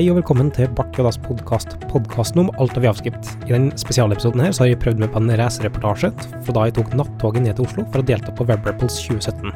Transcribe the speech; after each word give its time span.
Hei 0.00 0.06
og 0.08 0.16
velkommen 0.16 0.48
til 0.48 0.64
Bart 0.72 0.96
Jodas 0.96 1.18
podkast, 1.20 1.74
podkasten 1.90 2.40
om 2.40 2.46
alt 2.62 2.78
av 2.78 2.86
javskript. 2.86 3.34
I 3.44 3.52
den 3.52 3.66
spesialepisoden 3.76 4.40
her 4.40 4.54
så 4.56 4.62
har 4.62 4.70
jeg 4.70 4.78
prøvd 4.80 5.02
meg 5.02 5.10
på 5.12 5.20
en 5.20 5.28
reisereportasje 5.36 6.08
fra 6.46 6.54
da 6.56 6.62
jeg 6.64 6.74
tok 6.78 6.94
nattoget 6.96 7.44
ned 7.44 7.58
til 7.58 7.66
Oslo 7.66 7.84
for 7.92 8.00
å 8.00 8.06
delta 8.08 8.32
på 8.32 8.46
WebRapples 8.48 8.96
2017. 9.10 9.52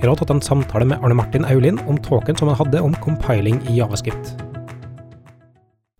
Jeg 0.00 0.08
har 0.08 0.16
tatt 0.16 0.32
en 0.32 0.40
samtale 0.40 0.88
med 0.88 1.04
Arne 1.04 1.18
Martin 1.20 1.44
Aulin 1.44 1.76
om 1.92 2.00
talken 2.00 2.40
som 2.40 2.48
han 2.48 2.56
hadde 2.56 2.80
om 2.88 2.96
compiling 3.04 3.60
i 3.68 3.76
javascript. 3.76 4.32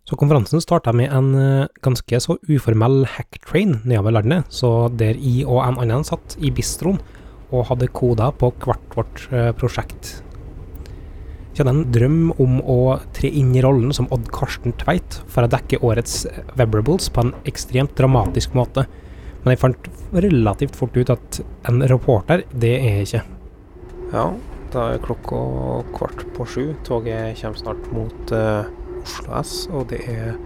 Så 0.09 0.17
konferansen 0.17 0.65
starta 0.65 0.89
med 0.97 1.13
en 1.13 1.29
eh, 1.37 1.69
ganske 1.85 2.25
så 2.25 2.41
uformell 2.49 3.03
hacktrain 3.13 3.83
nedover 3.83 4.17
landet, 4.17 4.49
så 4.49 4.87
der 4.89 5.21
jeg 5.21 5.45
og 5.45 5.61
en 5.67 5.83
annen 5.85 6.07
satt 6.07 6.39
i 6.41 6.49
bistroen 6.49 6.97
og 7.53 7.69
hadde 7.69 7.93
koder 7.93 8.33
på 8.41 8.55
hvert 8.57 8.97
vårt 8.97 9.29
eh, 9.29 9.53
prosjekt. 9.53 10.17
Jeg 11.57 11.65
hadde 11.65 11.71
en 11.73 11.89
drøm 11.89 12.17
om 12.37 12.59
å 12.69 12.81
tre 13.17 13.31
inn 13.33 13.49
i 13.57 13.61
rollen 13.65 13.89
som 13.95 14.05
Odd 14.13 14.27
Karsten 14.29 14.75
Tveit 14.77 15.15
for 15.25 15.41
å 15.41 15.49
dekke 15.49 15.79
årets 15.81 16.27
Webrables 16.53 17.07
på 17.09 17.23
en 17.23 17.31
ekstremt 17.49 17.95
dramatisk 17.97 18.53
måte, 18.53 18.83
men 19.41 19.55
jeg 19.55 19.61
fant 19.63 19.89
relativt 20.13 20.77
fort 20.77 20.93
ut 20.93 21.09
at 21.15 21.39
en 21.71 21.81
reporter, 21.89 22.43
det 22.53 22.75
er 22.75 22.99
jeg 22.99 23.07
ikke. 23.07 23.23
Ja, 24.13 24.27
da 24.75 24.85
er 24.93 25.01
klokka 25.01 25.39
kvart 25.95 26.21
på 26.37 26.45
sju. 26.45 26.63
Toget 26.85 27.41
kommer 27.41 27.63
snart 27.63 27.89
mot 27.89 28.35
uh, 28.37 28.69
Oslo 29.01 29.41
S, 29.41 29.55
og 29.73 29.89
det 29.89 30.03
er 30.13 30.37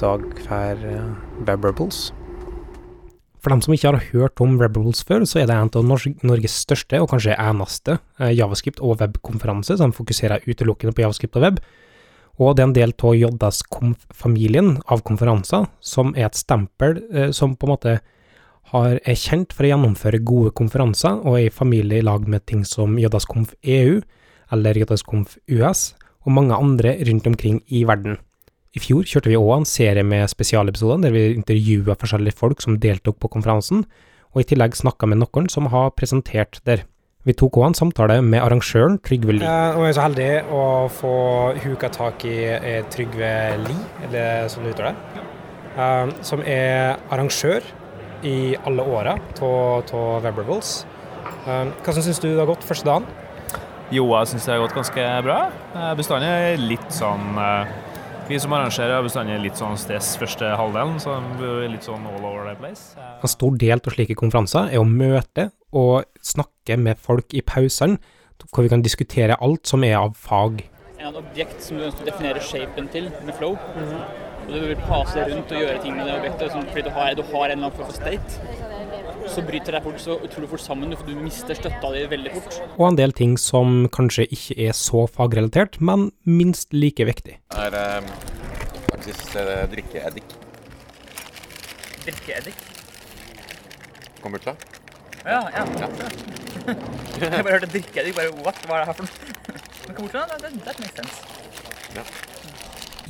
dag 0.00 0.24
for 0.46 0.88
uh, 0.88 1.12
Webrables. 1.44 2.06
For 3.48 3.54
dem 3.56 3.62
som 3.64 3.72
ikke 3.72 3.88
har 3.88 4.04
hørt 4.12 4.40
om 4.44 4.58
Rebels 4.60 4.98
før, 5.08 5.22
så 5.24 5.38
er 5.40 5.46
det 5.48 5.54
en 5.56 5.70
av 5.72 5.84
Norges 5.88 6.56
største, 6.66 6.98
og 7.00 7.08
kanskje 7.08 7.32
eneste, 7.32 7.94
eh, 8.20 8.34
javascript- 8.36 8.82
og 8.84 8.98
webkonferanse 9.00 9.78
som 9.78 9.90
fokuserer 9.90 10.44
utelukkende 10.44 10.92
på 10.92 11.00
javascript 11.00 11.34
og 11.36 11.42
web. 11.46 11.60
Og 12.38 12.54
det 12.54 12.62
er 12.62 12.66
en 12.66 12.74
del 12.74 12.92
av 12.92 13.14
JS-familien 13.16 14.82
av 14.86 15.00
konferanser, 15.00 15.66
som 15.80 16.12
er 16.14 16.26
et 16.26 16.34
stempel 16.34 17.00
eh, 17.10 17.30
som 17.30 17.56
på 17.56 17.64
en 17.64 17.72
måte 17.72 18.00
har, 18.64 19.00
er 19.00 19.16
kjent 19.16 19.54
for 19.54 19.64
å 19.64 19.72
gjennomføre 19.72 20.22
gode 20.22 20.50
konferanser, 20.52 21.24
og 21.24 21.38
er 21.38 21.46
i 21.46 21.48
familie 21.48 22.02
i 22.02 22.04
lag 22.04 22.28
med 22.28 22.44
ting 22.44 22.66
som 22.66 22.98
JS-Konf 22.98 23.54
EU, 23.64 24.02
eller 24.52 24.74
JS-Konf 24.74 25.38
US, 25.48 25.94
og 26.26 26.32
mange 26.36 26.52
andre 26.52 26.98
rundt 27.00 27.26
omkring 27.26 27.62
i 27.72 27.84
verden. 27.84 28.18
I 28.76 28.82
fjor 28.84 29.06
kjørte 29.08 29.30
vi 29.30 29.38
òg 29.38 29.54
en 29.54 29.68
serie 29.68 30.04
med 30.04 30.28
spesialepisoder 30.28 31.00
der 31.06 31.14
vi 31.14 31.24
intervjua 31.32 31.96
forskjellige 31.98 32.36
folk 32.36 32.60
som 32.60 32.76
deltok 32.80 33.16
på 33.22 33.30
konferansen, 33.32 33.86
og 34.34 34.42
i 34.42 34.46
tillegg 34.50 34.76
snakka 34.76 35.08
med 35.08 35.22
noen 35.22 35.48
som 35.48 35.70
har 35.72 35.94
presentert 35.96 36.60
der. 36.68 36.84
Vi 37.26 37.34
tok 37.36 37.56
òg 37.60 37.70
en 37.70 37.78
samtale 37.78 38.18
med 38.22 38.42
arrangøren 38.44 38.98
Trygve 39.04 39.38
Lie. 39.38 39.48
Nå 39.48 39.80
er 39.82 39.88
jeg 39.88 39.94
er 39.94 39.96
så 39.96 40.04
heldig 40.04 40.28
å 40.52 40.66
få 40.92 41.14
huka 41.64 41.90
tak 41.92 42.24
i 42.28 42.36
eh, 42.56 42.84
Trygve 42.92 43.32
Lie, 43.64 43.88
eller 44.06 44.52
sånn 44.52 44.68
du 44.68 44.70
uttaler 44.74 44.92
det, 44.92 45.24
eh, 45.72 46.12
som 46.28 46.44
er 46.44 47.00
arrangør 47.08 47.64
i 48.28 48.52
alle 48.68 48.84
åra 48.84 49.16
av 49.16 50.22
Webrables. 50.24 50.82
Eh, 51.48 51.72
hva 51.72 51.96
syns 51.96 52.20
du 52.20 52.30
det 52.30 52.38
har 52.38 52.52
gått 52.52 52.68
første 52.68 52.88
dagen? 52.88 53.08
Jo, 53.88 54.04
jeg 54.12 54.34
syns 54.34 54.44
det 54.44 54.52
har 54.52 54.64
gått 54.66 54.76
ganske 54.76 55.10
bra. 55.24 55.42
Bestandig 55.96 56.28
er 56.28 56.58
litt 56.60 56.90
sånn 56.92 57.38
eh, 57.40 57.76
vi 58.28 58.38
som 58.40 58.52
arrangerer 58.52 58.92
har 58.98 59.04
bestandig 59.06 59.38
litt 59.40 59.56
sånn 59.56 59.78
stress 59.80 60.10
første 60.20 60.50
halvdelen, 60.60 60.98
så 61.00 61.16
litt 61.64 61.86
sånn 61.86 62.04
all 62.10 62.24
over 62.28 62.50
the 62.50 62.54
place. 62.60 62.92
En 62.98 63.32
stor 63.32 63.56
del 63.60 63.80
av 63.80 63.94
slike 63.94 64.16
konferanser 64.18 64.72
er 64.74 64.82
å 64.82 64.86
møte 64.88 65.48
og 65.72 66.04
snakke 66.20 66.76
med 66.80 67.00
folk 67.00 67.32
i 67.32 67.40
pausene, 67.40 67.96
hvor 68.52 68.66
vi 68.66 68.72
kan 68.72 68.84
diskutere 68.84 69.38
alt 69.44 69.66
som 69.68 69.84
er 69.84 69.96
av 69.98 70.12
fag. 70.16 70.60
En 70.98 71.16
objekt 71.16 71.62
som 71.64 71.78
du 71.78 71.86
ønsker 71.88 72.04
å 72.04 72.10
definere 72.10 72.42
shapen 72.44 72.88
til 72.92 73.08
med 73.24 73.34
flow. 73.38 73.56
Mm 73.76 73.88
-hmm. 73.88 74.02
Og 74.48 74.54
du 74.54 74.60
vil 74.60 74.76
pase 74.76 75.24
rundt 75.28 75.52
og 75.52 75.60
gjøre 75.60 75.82
ting 75.82 75.96
med 75.96 76.06
det 76.06 76.14
objektet 76.18 76.52
fordi 76.52 76.82
du 76.82 76.90
har, 76.90 77.14
du 77.14 77.22
har 77.22 77.44
en 77.44 77.50
eller 77.50 77.66
annen 77.66 77.76
form 77.76 77.86
for 77.86 77.92
state 77.92 78.77
så 79.32 79.42
bryter 79.46 79.76
det 79.76 79.82
fort 79.84 80.00
så 80.02 80.16
utrolig 80.24 80.48
fort 80.50 80.62
sammen, 80.64 80.94
for 80.96 81.08
du 81.08 81.18
mister 81.20 81.56
støtta 81.58 81.90
di 81.94 82.04
veldig 82.10 82.32
fort. 82.36 82.58
Og 82.76 82.84
en 82.90 82.98
del 82.98 83.14
ting 83.16 83.36
som 83.40 83.86
kanskje 83.94 84.26
ikke 84.34 84.56
er 84.68 84.76
så 84.76 85.04
fagrelatert, 85.10 85.80
men 85.80 86.10
minst 86.24 86.72
like 86.74 87.06
viktig. 87.08 87.38
Det 87.54 87.66
er 87.68 87.98
um, 88.00 88.08
faktisk 88.90 89.36
uh, 89.36 89.64
drikkeeddik. 89.72 90.36
Drikkeeddik? 92.06 92.64
Kombucha? 94.22 94.56
Ja, 95.24 95.42
ja. 95.54 95.66
ja. 95.82 95.90
jeg 97.20 97.44
bare 97.44 97.52
hørte 97.52 97.70
drikkeeddik, 97.72 98.16
bare 98.16 98.32
what, 98.42 98.64
hva 98.66 98.80
er 98.80 98.84
det 98.84 98.90
her 98.90 98.98
for 99.02 99.08
noe? 99.08 99.36
Men 99.88 100.00
kombucha, 100.00 100.26
that, 100.32 100.50
that 100.64 100.80
makes 100.80 100.96
sense. 100.96 101.22
Ja. 101.96 102.04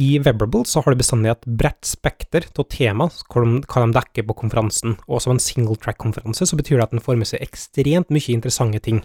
I 0.01 0.19
Webrable 0.19 0.65
så 0.65 0.81
har 0.81 0.95
du 0.95 1.01
bestandig 1.01 1.31
et 1.33 1.47
bredt 1.59 1.87
spekter 1.89 2.45
av 2.55 2.69
tema, 2.71 3.09
hva 3.11 3.43
de 3.83 3.87
dekker 3.97 4.29
på 4.29 4.37
konferansen. 4.45 4.95
Og 5.11 5.19
som 5.25 5.35
en 5.35 5.43
single 5.43 5.75
track-konferanse 5.75 6.47
så 6.47 6.59
betyr 6.59 6.79
det 6.79 6.85
at 6.85 6.95
den 6.95 7.03
får 7.03 7.19
med 7.19 7.27
seg 7.27 7.43
ekstremt 7.43 8.13
mye 8.15 8.31
interessante 8.31 8.79
ting. 8.79 9.03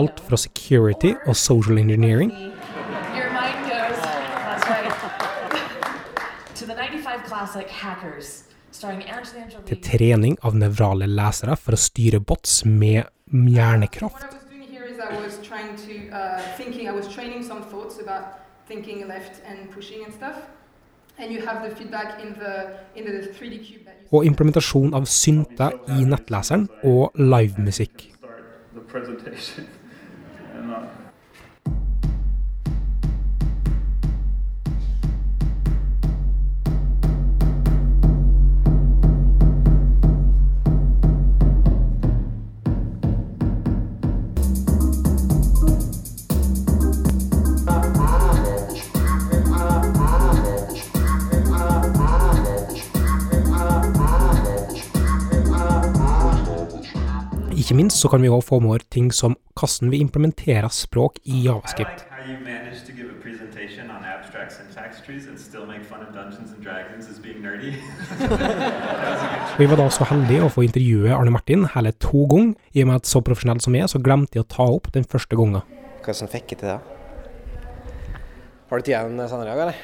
Alt 0.00 0.24
fra 0.24 0.40
security 0.40 1.12
og 1.26 1.36
social 1.36 1.84
engineering. 1.84 2.32
Til 9.68 9.78
trening 9.84 10.34
av 10.42 10.56
nevrale 10.58 11.06
lesere 11.06 11.54
for 11.60 11.76
å 11.76 11.78
styre 11.78 12.18
bots 12.24 12.64
med 12.66 13.04
hjernekraft. 13.32 14.36
Og 24.12 24.26
implementasjon 24.26 24.94
av 24.94 25.06
synter 25.06 25.78
i 25.94 26.04
nettleseren 26.04 26.68
og 26.82 27.10
livemusikk. 27.18 28.10
Ikke 57.74 57.82
minst 57.82 57.98
så 57.98 58.06
kan 58.06 58.22
vi 58.22 58.28
òg 58.30 58.38
få 58.46 58.62
med 58.62 58.70
oss 58.76 58.84
ting 58.94 59.08
som 59.10 59.32
hvordan 59.58 59.90
vi 59.90 59.98
implementerer 59.98 60.70
språk 60.70 61.18
i 61.26 61.42
javascript. 61.42 62.06
vi 69.58 69.66
var 69.66 69.82
da 69.82 69.90
så 69.90 70.06
heldige 70.06 70.46
å 70.46 70.54
få 70.54 70.62
intervjue 70.68 71.10
Arne 71.18 71.34
Martin 71.34 71.66
hele 71.74 71.90
to 71.98 72.22
ganger. 72.30 72.54
I 72.78 72.86
og 72.86 72.92
med 72.92 73.02
at 73.02 73.10
så 73.10 73.18
profesjonell 73.26 73.58
som 73.66 73.74
jeg 73.74 73.82
er, 73.88 73.90
så 73.90 73.98
glemte 73.98 74.38
jeg 74.38 74.46
å 74.46 74.50
ta 74.54 74.70
opp 74.70 74.86
den 74.94 75.02
første 75.02 75.34
gangen. 75.34 75.66
Hva 76.06 76.14
som 76.14 76.30
fikk 76.30 76.54
jeg 76.54 76.62
til 76.62 76.76
det? 76.76 76.78
Har 78.70 78.78
du 78.78 78.86
tid 78.86 78.94
igjen 78.94 79.18
senere 79.18 79.50
i 79.50 79.50
dag, 79.50 79.66
eller? 79.66 79.74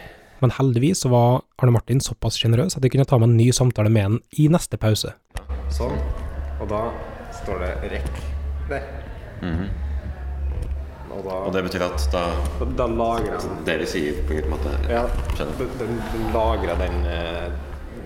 Men 0.47 0.55
heldigvis 0.63 1.03
så 1.03 1.11
var 1.11 1.43
Arne 1.59 1.75
Martin 1.75 1.99
såpass 1.99 2.39
sjenerøs 2.39 2.79
at 2.79 2.87
jeg 2.87 2.95
kunne 2.95 3.11
ta 3.11 3.19
med 3.19 3.27
en 3.33 3.39
ny 3.43 3.51
samtale 3.51 3.91
med 3.91 4.13
han 4.13 4.23
i 4.39 4.47
neste 4.47 4.79
pause. 4.79 5.19
Sånn. 5.75 5.99
Og 6.61 6.69
da 6.71 6.93
står 7.43 7.63
det 7.65 7.93
rekk 7.95 8.11
der. 8.69 8.83
Mm 9.43 9.55
-hmm. 9.57 9.69
og, 11.11 11.25
da, 11.25 11.31
og, 11.31 11.53
det 11.55 11.63
betyr 11.63 11.83
at 11.85 12.09
da, 12.13 12.25
da 12.79 12.87
lagrer 12.87 13.39
den 13.41 13.65
Dere 13.67 13.87
sier 13.87 14.23
på 14.29 14.33
en 14.33 14.51
måte 14.51 14.71
Ja, 14.89 15.03
den, 15.39 15.49
den, 15.59 16.03
den 16.13 16.33
lagrer 16.33 16.77
den 16.79 17.07
uh, 17.07 17.53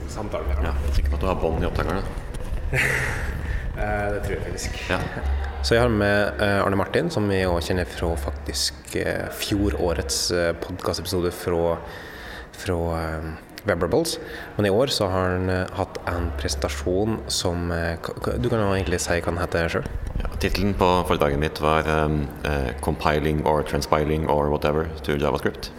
samtalen. 0.08 0.46
Ja, 0.50 0.62
jeg 0.62 0.88
er 0.88 0.94
sikker 0.94 1.10
på 1.10 1.16
at 1.16 1.22
du 1.22 1.26
har 1.26 1.34
bånd 1.34 1.62
i 1.62 1.66
opptakerne. 1.66 2.02
uh, 3.78 4.14
det 4.14 4.22
tror 4.22 4.34
jeg 4.34 4.42
faktisk. 4.42 4.90
Ja. 4.90 4.98
Så 5.62 5.74
jeg 5.74 5.82
har 5.82 5.88
med 5.88 6.40
uh, 6.40 6.66
Arne 6.66 6.76
Martin, 6.76 7.10
som 7.10 7.28
vi 7.28 7.44
òg 7.46 7.60
kjenner 7.62 7.84
fra 7.84 8.14
faktisk 8.16 8.96
fjorårets 9.30 10.30
uh, 10.30 10.52
podkastepisode 10.60 11.32
fra, 11.32 11.76
fra 12.52 12.78
Webrables. 13.64 14.18
Men 14.56 14.66
i 14.66 14.72
år 14.72 14.92
så 14.92 15.08
har 15.08 15.36
han 15.36 15.50
uh, 15.50 15.62
hatt 15.78 15.98
en 16.10 16.28
presentasjon 16.40 17.18
som 17.32 17.70
uh, 17.72 17.96
Du 18.38 18.50
kan 18.50 18.60
egentlig 18.60 19.00
si 19.02 19.16
hva 19.16 19.30
den 19.32 19.40
heter 19.40 19.72
sjøl? 19.72 19.88
Ja, 20.20 20.28
Tittelen 20.40 20.76
på 20.78 20.90
foredraget 21.08 21.40
mitt 21.40 21.60
var 21.64 21.88
um, 21.88 22.26
uh, 22.44 22.70
'Compiling 22.84 23.44
or 23.46 23.62
Transpiling 23.62 24.28
or 24.28 24.50
Whatever' 24.52 24.90
to 25.02 25.16
Javascript. 25.16 25.72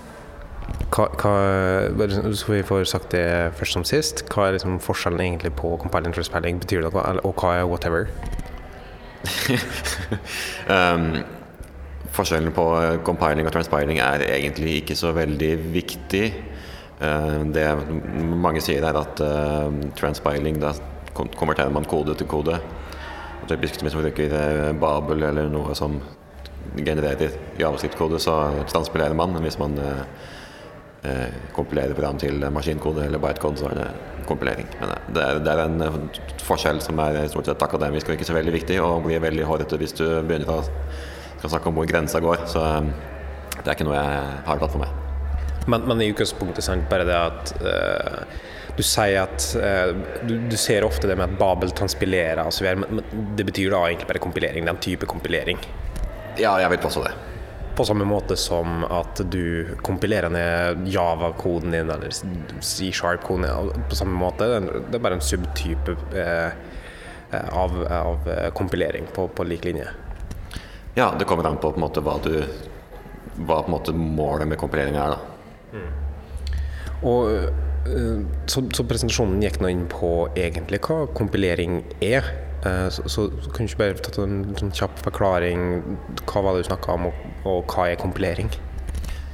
Hva, 0.95 1.07
hva, 1.19 2.07
så 2.33 2.51
vi 2.51 2.63
får 2.65 2.85
sagt 2.89 3.11
det 3.13 3.53
først 3.59 3.77
som 3.77 3.85
sist. 3.85 4.23
Hva 4.31 4.47
er 4.47 4.57
liksom 4.57 4.79
forskjellen 4.81 5.21
egentlig 5.21 5.53
på 5.57 5.75
compiling 5.81 6.13
og 6.13 6.19
transpiling? 6.19 6.59
Betyr 6.61 6.85
det 6.85 6.93
noe? 6.93 7.19
Og 7.27 7.33
hva 7.41 7.55
er 7.59 7.69
whatever? 7.69 8.09
um, 10.75 11.09
forskjellen 12.15 12.53
på 12.55 12.65
compiling 13.05 13.47
og 13.49 13.53
transpiling 13.55 13.99
er 13.99 14.23
egentlig 14.29 14.81
ikke 14.81 14.97
så 14.97 15.11
veldig 15.15 15.51
viktig. 15.73 16.25
Uh, 16.95 17.43
det 17.51 17.65
mange 18.39 18.61
sier, 18.63 18.85
er 18.87 18.95
at 18.95 19.19
uh, 19.19 19.67
transpiling 19.99 20.61
da 20.61 20.71
konverterer 21.15 21.73
man 21.73 21.87
kode 21.87 22.15
til 22.15 22.29
kode. 22.31 22.59
Typisk 23.49 23.83
hvis 23.83 23.95
man 23.97 24.05
bruker 24.05 24.35
uh, 24.35 24.69
Babel 24.79 25.27
eller 25.27 25.51
noe 25.51 25.75
som 25.75 25.99
genererer 26.75 27.35
javascript-kode, 27.59 28.19
så 28.19 28.37
transpilerer 28.71 29.15
man. 29.15 29.35
Hvis 29.43 29.59
man 29.61 29.77
kompilerer 31.53 31.93
program 31.93 32.17
til 32.17 32.41
maskinkode 32.51 33.03
eller 33.05 33.21
bytecode, 33.21 33.61
så 33.61 33.69
er 33.69 33.77
det 33.77 34.25
kompilering. 34.27 34.67
Men 34.81 34.95
det 35.13 35.53
er, 35.53 35.61
en 35.61 36.09
forskjell 36.41 36.81
som 36.83 36.99
er 37.05 37.21
stort 37.31 37.51
sett 37.51 37.63
akademisk 37.69 38.09
og 38.09 38.17
ikke 38.17 38.27
så 38.27 38.35
veldig 38.35 38.57
viktig, 38.57 38.81
og 38.81 39.05
blir 39.05 39.23
veldig 39.23 39.47
hårete 39.47 39.79
hvis 39.79 39.95
du 40.01 40.03
begynner 40.25 40.57
å 40.57 41.45
snakke 41.45 41.69
om 41.69 41.77
hvor 41.77 41.87
grensa 41.93 42.19
går. 42.25 42.47
Så 42.49 42.65
det 43.61 43.67
er 43.69 43.75
ikke 43.77 43.87
noe 43.87 44.01
jeg 44.01 44.29
har 44.49 44.65
tatt 44.65 44.73
for 44.73 44.81
meg. 44.81 45.04
Men, 45.65 45.81
men 45.89 46.01
i 46.01 46.11
utgangspunktet 46.13 46.63
sant, 46.63 46.89
bare 46.89 47.05
det 47.07 47.15
at 47.17 47.53
uh, 47.61 48.41
du 48.77 48.83
sier 48.85 49.23
at 49.23 49.47
uh, 49.57 49.95
du, 50.27 50.37
du, 50.49 50.57
ser 50.59 50.85
ofte 50.85 51.09
det 51.09 51.17
med 51.17 51.31
at 51.31 51.39
Babel 51.39 51.73
transpilerer 51.73 52.43
osv., 52.45 52.67
men, 52.77 52.99
men 52.99 53.31
det 53.37 53.47
betyr 53.47 53.73
da 53.73 53.85
egentlig 53.87 54.09
bare 54.11 54.21
kompilering? 54.27 54.67
Den 54.69 54.81
type 54.83 55.09
kompilering? 55.09 55.61
Ja, 56.37 56.57
jeg 56.61 56.69
vil 56.75 56.83
påstå 56.83 57.05
det. 57.07 57.15
På 57.75 57.83
samme 57.85 58.05
måte 58.07 58.37
som 58.39 58.85
at 58.87 59.19
du 59.31 59.75
kompilerer 59.83 60.31
ned 60.31 60.85
Java-koden 60.87 61.73
din 61.73 61.89
eller 61.91 62.13
C-sharp-koden 62.63 63.73
på 63.89 63.97
samme 63.97 64.15
måte. 64.19 64.47
Det 64.63 64.95
er 64.95 65.03
bare 65.03 65.17
en 65.17 65.23
subtype 65.23 65.97
eh, 66.15 66.55
av, 67.51 67.75
av, 67.91 68.29
kompilering 68.55 69.09
på, 69.15 69.27
på 69.27 69.47
lik 69.47 69.67
linje. 69.67 69.89
Ja, 70.95 71.09
det 71.19 71.27
kommer 71.27 71.43
an 71.43 71.59
på, 71.59 71.73
på 71.75 71.83
måte, 71.83 71.99
hva, 71.99 72.15
du, 72.23 72.45
hva 73.43 73.59
måte, 73.67 73.91
målet 73.91 74.47
med 74.47 74.59
kompilering 74.61 74.95
er. 74.95 75.17
Da. 75.17 75.34
Mm. 75.75 76.05
Og 77.05 77.31
eh, 77.35 78.21
så, 78.49 78.63
så, 78.73 78.85
presentasjonen 78.87 79.43
gikk 79.43 79.59
nå 79.61 79.71
inn 79.71 79.85
på 79.91 80.11
egentlig 80.33 80.81
hva 80.87 81.05
kompilering 81.17 81.81
er. 82.03 82.29
Eh, 82.65 82.87
så, 82.93 83.05
så, 83.11 83.27
kunne 83.51 83.67
du 83.67 83.73
ikke 83.73 83.81
bare 83.83 84.05
tatt 84.05 84.21
en 84.23 84.39
sånn 84.59 84.73
kjapp 84.75 85.01
forklaring. 85.05 85.83
Hva 86.23 86.45
var 86.45 86.55
det 86.55 86.65
du 86.65 86.71
snakka 86.71 86.95
om, 86.97 87.11
og, 87.11 87.27
og, 87.43 87.59
hva 87.75 87.89
er 87.91 88.01
kompilering? 88.01 88.49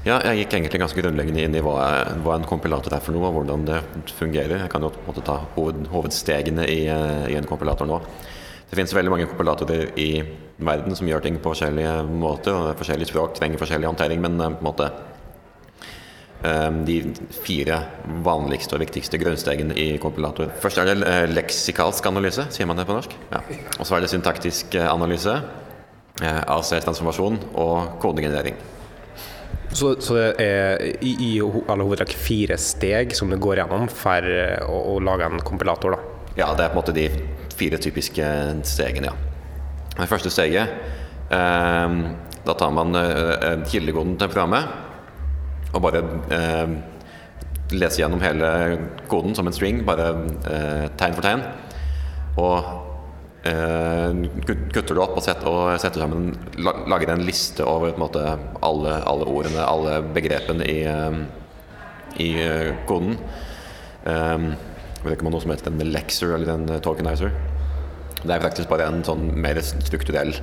Ja, 0.02 0.18
jeg 0.26 0.42
gikk 0.42 0.56
egentlig 0.58 0.82
ganske 0.82 0.98
grunnleggende 1.04 1.44
inn 1.46 1.56
i 1.56 1.62
hva, 1.62 1.78
hva, 2.26 2.40
en 2.40 2.48
kompilator 2.50 2.96
er 2.98 3.04
for 3.06 3.14
noe, 3.14 3.30
og 3.30 3.38
hvordan 3.38 3.68
det 3.68 3.82
fungerer. 4.18 4.64
Jeg 4.64 4.72
kan 4.74 4.82
jo 4.82 4.90
på 4.96 5.04
en 5.04 5.12
måte 5.12 5.26
ta 5.28 5.38
hoved, 5.54 5.84
hovedstegene 5.94 6.66
i, 6.66 6.80
eh, 6.90 7.28
i 7.30 7.38
en 7.38 7.50
kompilator 7.50 7.90
nå. 7.90 8.02
Det 8.72 8.80
finnes 8.80 8.96
veldig 8.96 9.12
mange 9.12 9.28
kompilatorer 9.28 9.92
i 10.00 10.24
verden 10.64 10.96
som 10.96 11.08
gjør 11.08 11.22
ting 11.26 11.38
på 11.44 11.52
forskjellige 11.52 11.94
måter. 12.08 12.56
og 12.56 12.80
Forskjellige 12.80 13.12
språk 13.12 13.36
trenger 13.38 13.60
forskjellig 13.60 13.90
håndtering, 13.90 14.22
men 14.24 14.40
på 14.40 14.48
en 14.48 14.68
måte 14.70 14.90
de 16.42 16.96
fire 17.46 17.76
vanligste 18.26 18.74
og 18.74 18.82
viktigste 18.82 19.20
grunnstegene 19.22 19.76
i 19.78 19.98
kompilator. 20.02 20.50
Først 20.64 20.82
er 20.82 20.90
det 20.90 20.96
eh, 21.06 21.26
leksikalsk 21.30 22.08
analyse, 22.10 22.48
sier 22.50 22.70
man 22.70 22.80
det 22.82 22.88
på 22.90 22.96
norsk. 22.98 23.14
Ja. 23.30 23.44
Og 23.78 23.86
så 23.86 23.98
er 23.98 24.02
det 24.02 24.10
syntaktisk 24.10 24.78
analyse, 24.82 25.38
AC-transformasjon 26.22 27.38
og 27.62 28.00
kodegenerering. 28.02 28.58
Så, 29.72 29.94
så, 30.04 30.18
det 30.18 30.44
er 30.44 30.82
i, 31.00 31.14
i 31.24 31.32
alle 31.42 31.86
hovedtrekk 31.86 32.12
fire 32.20 32.58
steg 32.60 33.16
som 33.16 33.32
det 33.32 33.40
går 33.42 33.62
gjennom 33.62 33.88
for 33.88 34.28
å, 34.68 34.80
å 34.92 34.98
lage 35.04 35.30
en 35.30 35.44
kompilator? 35.48 35.96
da? 35.96 36.18
Ja, 36.36 36.50
det 36.58 36.66
er 36.66 36.74
på 36.74 36.76
en 36.76 36.82
måte 36.82 36.96
de 36.96 37.08
fire 37.56 37.80
typiske 37.82 38.28
stegene, 38.68 39.12
ja. 39.12 39.16
Det 39.92 40.08
første 40.08 40.32
steget 40.32 40.72
eh, 41.36 41.96
Da 42.48 42.54
tar 42.58 42.72
man 42.74 42.96
eh, 42.96 43.64
kildekoden 43.70 44.16
til 44.20 44.32
programmet 44.32 44.91
og 45.72 45.84
bare 45.86 46.02
eh, 46.36 46.74
lese 47.76 48.02
gjennom 48.02 48.24
hele 48.24 48.48
koden 49.12 49.36
som 49.38 49.48
en 49.48 49.56
string, 49.56 49.84
bare 49.88 50.12
eh, 50.52 50.88
tegn 51.00 51.18
for 51.18 51.26
tegn. 51.26 51.44
Og 52.42 52.72
eh, 53.48 54.24
kutter 54.74 54.96
det 54.96 55.04
opp 55.04 55.16
og 55.20 55.26
setter, 55.26 55.48
og 55.48 55.80
setter 55.82 56.04
sammen 56.04 56.34
Lager 56.62 57.14
en 57.14 57.26
liste 57.28 57.66
over 57.68 57.94
en 57.94 58.02
måte, 58.02 58.26
alle, 58.64 58.98
alle, 59.08 59.30
ordene, 59.30 59.64
alle 59.64 60.02
begrepene 60.16 60.68
i, 60.68 60.82
eh, 60.90 61.22
i 62.22 62.34
koden. 62.90 63.16
Um, 64.02 64.52
jeg 65.02 65.06
vet 65.06 65.14
ikke 65.16 65.26
om 65.26 65.28
det 65.28 65.30
er 65.30 65.36
noe 65.36 65.44
som 65.44 65.52
heter 65.54 65.72
en 65.72 65.94
lexer 65.94 66.32
eller 66.36 66.52
en 66.54 66.82
tokenizer. 66.82 67.34
Det 68.22 68.34
er 68.36 68.44
faktisk 68.44 68.70
bare 68.70 68.86
en 68.90 69.02
sånn 69.06 69.32
mer 69.42 69.58
strukturell 69.66 70.36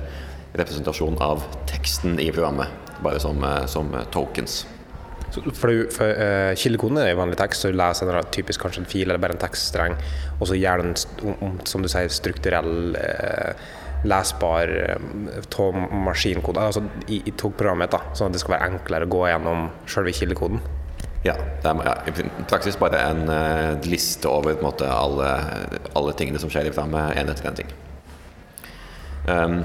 representasjon 0.57 1.19
av 1.23 1.45
teksten 1.69 2.17
i 2.19 2.27
programmet, 2.33 2.67
bare 3.03 3.19
som, 3.23 3.43
eh, 3.43 3.65
som 3.67 3.91
tokens. 4.11 4.65
For, 5.29 5.75
for 5.93 6.09
uh, 6.09 6.53
Kildekoden 6.57 7.01
er 7.03 7.17
vanlig 7.17 7.37
tekst, 7.39 7.61
så 7.61 7.69
du 7.69 7.77
leser 7.77 8.09
en 8.09 8.31
typisk 8.33 8.63
kanskje 8.65 8.83
en 8.83 8.89
fil 8.89 9.05
eller 9.07 9.21
bare 9.21 9.35
en 9.37 9.41
tekststreng, 9.41 9.97
og 10.39 10.49
så 10.49 10.57
gjør 10.57 10.83
den, 10.83 10.95
som 11.69 11.85
du 11.85 11.89
sier, 11.91 12.09
strukturell, 12.13 12.97
uh, 12.97 13.77
lesbar 14.09 14.71
uh, 14.95 15.79
maskinkode 15.91 16.61
altså 16.63 16.83
i, 17.11 17.19
i 17.27 17.33
togprogrammet, 17.35 17.91
da, 17.91 18.13
sånn 18.15 18.31
at 18.31 18.37
det 18.37 18.43
skal 18.43 18.55
være 18.55 18.69
enklere 18.71 19.09
å 19.09 19.11
gå 19.11 19.25
gjennom 19.27 19.67
selve 19.91 20.13
kildekoden. 20.15 20.61
Ja, 21.25 21.33
det 21.35 21.67
er 21.67 21.83
ja, 21.83 21.93
i 22.07 22.45
praksis 22.47 22.77
bare 22.79 23.01
en 23.09 23.25
uh, 23.27 23.75
liste 23.83 24.29
over 24.31 24.55
en 24.55 24.63
måte, 24.63 24.87
alle, 24.87 25.27
alle, 25.99 26.15
tingene 26.15 26.39
som 26.39 26.51
skjer 26.51 26.69
i 26.69 26.73
programmet, 26.73 27.17
én 27.19 27.31
etter 27.31 27.49
én 27.49 27.59
ting. 27.59 27.73
Um, 29.27 29.59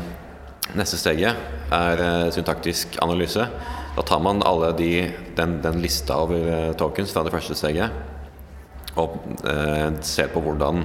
neste 0.75 0.99
steget 0.99 1.39
er 1.73 2.03
uh, 2.03 2.33
syntaktisk 2.35 2.99
analyse. 3.07 3.47
Da 3.95 4.03
tar 4.03 4.23
man 4.23 4.43
alle 4.43 4.73
de, 4.79 4.91
den, 5.37 5.59
den, 5.63 5.81
lista 5.83 6.17
over 6.25 6.47
uh, 6.49 6.73
tokens 6.79 7.13
fra 7.15 7.23
det 7.27 7.35
første 7.35 7.57
steget 7.59 8.03
og 8.95 9.17
ser 10.07 10.29
på 10.31 10.39
hvordan, 10.39 10.85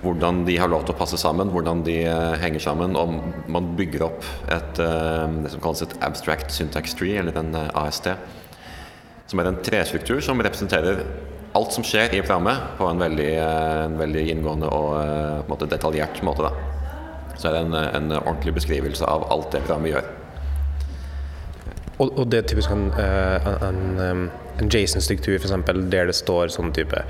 hvordan 0.00 0.38
de 0.46 0.54
har 0.56 0.70
lov 0.72 0.86
til 0.86 0.94
å 0.94 0.96
passe 0.96 1.18
sammen, 1.20 1.50
hvordan 1.52 1.82
de 1.84 1.98
henger 2.40 2.62
sammen. 2.64 2.96
Og 2.96 3.18
man 3.52 3.66
bygger 3.76 4.06
opp 4.06 4.24
et, 4.48 4.80
det 4.80 5.50
som 5.52 5.60
kalles 5.60 5.84
et 5.84 5.92
abstract 6.00 6.54
syntax 6.56 6.96
tree, 6.96 7.18
eller 7.20 7.36
en 7.36 7.52
AST 7.52 8.08
som 9.32 9.40
er 9.40 9.48
en 9.48 9.60
trestruktur 9.64 10.20
som 10.24 10.40
representerer 10.44 11.04
alt 11.56 11.72
som 11.72 11.84
skjer 11.84 12.12
i 12.16 12.20
programmet 12.20 12.76
på 12.78 12.88
en 12.88 13.00
veldig, 13.00 13.30
eh, 13.40 13.84
en 13.86 13.98
veldig 14.00 14.24
inngående 14.34 14.68
og 14.72 14.90
eh, 15.00 15.44
måte, 15.48 15.68
detaljert 15.68 16.20
måte. 16.24 16.48
Da. 16.48 17.36
Så 17.36 17.48
er 17.48 17.56
det 17.56 17.62
en, 17.66 17.76
en, 17.76 18.10
ordentlig 18.22 18.56
beskrivelse 18.60 19.08
av 19.08 19.28
alt 19.32 19.52
det 19.52 19.64
programmet 19.64 19.94
gjør. 19.94 20.10
Og, 21.98 22.08
og 22.18 22.30
det 22.32 22.40
er 22.40 22.48
typisk 22.48 22.72
en, 22.72 22.88
eh, 22.98 23.52
en, 23.68 23.82
en, 24.00 24.24
en 24.60 24.72
Jason-struktur 24.72 25.36
f.eks. 25.38 25.54
der 25.92 26.10
det 26.10 26.16
står 26.18 26.52
sånn 26.54 26.74
type 26.76 27.04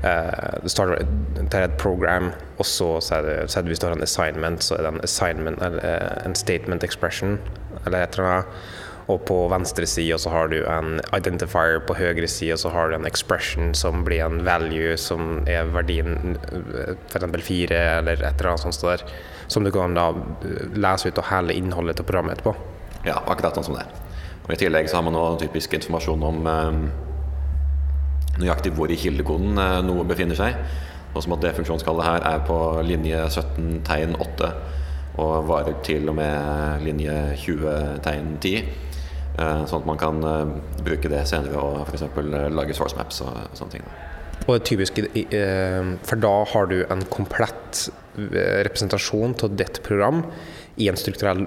Uh, 0.00 0.56
det 0.64 0.70
starter 0.72 1.64
et 1.66 1.74
program, 1.76 2.30
og 2.56 2.64
så, 2.64 2.86
er 3.12 3.26
det, 3.26 3.32
er 3.52 3.66
hvis 3.68 3.82
du 3.82 3.84
har 3.84 3.92
en 3.92 4.02
assignment, 4.06 4.64
så 4.64 4.78
er 4.78 4.86
det 4.86 4.92
en 4.94 5.02
assignment 5.04 5.60
eller 5.60 6.22
en 6.24 6.32
statement 6.34 6.86
expression 6.86 7.34
eller 7.84 8.06
et 8.06 8.16
eller 8.16 8.30
annet. 8.30 8.62
Og 9.10 9.18
på 9.26 9.36
venstre 9.50 9.84
side 9.90 10.16
så 10.22 10.30
har 10.32 10.48
du 10.52 10.60
en 10.62 11.00
identifier, 11.16 11.80
på 11.84 11.96
høyre 11.98 12.28
side 12.30 12.56
så 12.62 12.70
har 12.72 12.88
du 12.88 12.96
en 12.96 13.08
expression 13.08 13.74
som 13.74 14.04
blir 14.06 14.22
en 14.24 14.44
value, 14.46 14.94
som 15.00 15.42
er 15.50 15.68
verdien 15.74 16.36
f.eks. 17.10 17.26
fire 17.44 17.80
eller 17.98 18.22
et 18.22 18.40
eller 18.40 18.52
annet 18.52 18.64
sånt 18.64 18.84
der. 18.86 19.04
Som 19.50 19.66
du 19.66 19.72
kan 19.74 19.98
da 19.98 20.12
eh, 20.46 20.68
lese 20.78 21.10
ut 21.10 21.18
og 21.18 21.26
hele 21.26 21.56
innholdet 21.58 21.98
til 21.98 22.06
programmet 22.06 22.38
etterpå. 22.38 22.54
Ja, 23.08 23.18
akkurat 23.26 23.58
sånn 23.58 23.66
som 23.72 23.80
det. 23.80 23.88
Og 24.50 24.56
I 24.56 24.64
tillegg 24.64 24.88
så 24.90 24.98
har 24.98 25.04
man 25.06 25.14
nå 25.14 25.24
typisk 25.38 25.76
informasjon 25.76 26.22
om 26.26 26.46
eh, 26.50 26.78
nøyaktig 28.42 28.72
hvor 28.74 28.90
i 28.90 28.96
kildekoden 28.98 29.60
eh, 29.62 29.76
noe 29.86 30.02
befinner 30.08 30.34
seg. 30.34 30.56
Og 31.14 31.22
som 31.22 31.36
at 31.36 31.44
det 31.44 31.52
funksjonskallet 31.54 32.02
her 32.02 32.24
er 32.26 32.40
på 32.48 32.56
linje 32.82 33.20
17 33.28 33.84
tegn 33.86 34.16
8 34.18 34.48
og 35.22 35.46
varer 35.46 35.76
til 35.86 36.10
og 36.10 36.16
med 36.18 36.82
linje 36.82 37.14
20 37.44 38.00
tegn 38.02 38.32
10. 38.42 38.56
Eh, 39.38 39.60
sånn 39.70 39.84
at 39.84 39.86
man 39.86 40.00
kan 40.02 40.18
bruke 40.82 41.12
det 41.12 41.22
senere 41.30 41.62
og 41.62 41.84
f.eks. 41.84 42.08
Lage 42.50 42.74
source 42.74 42.98
maps 42.98 43.22
og 43.22 43.54
sånne 43.54 43.76
ting. 43.76 43.86
Og 44.50 44.64
typisk, 44.66 44.98
For 46.08 46.18
da 46.18 46.32
har 46.50 46.66
du 46.66 46.80
en 46.90 47.06
komplett 47.12 47.84
representasjon 48.18 49.36
av 49.46 49.54
ditt 49.54 49.78
program 49.86 50.24
i 50.80 50.88
en 50.90 50.98
strukturell 50.98 51.44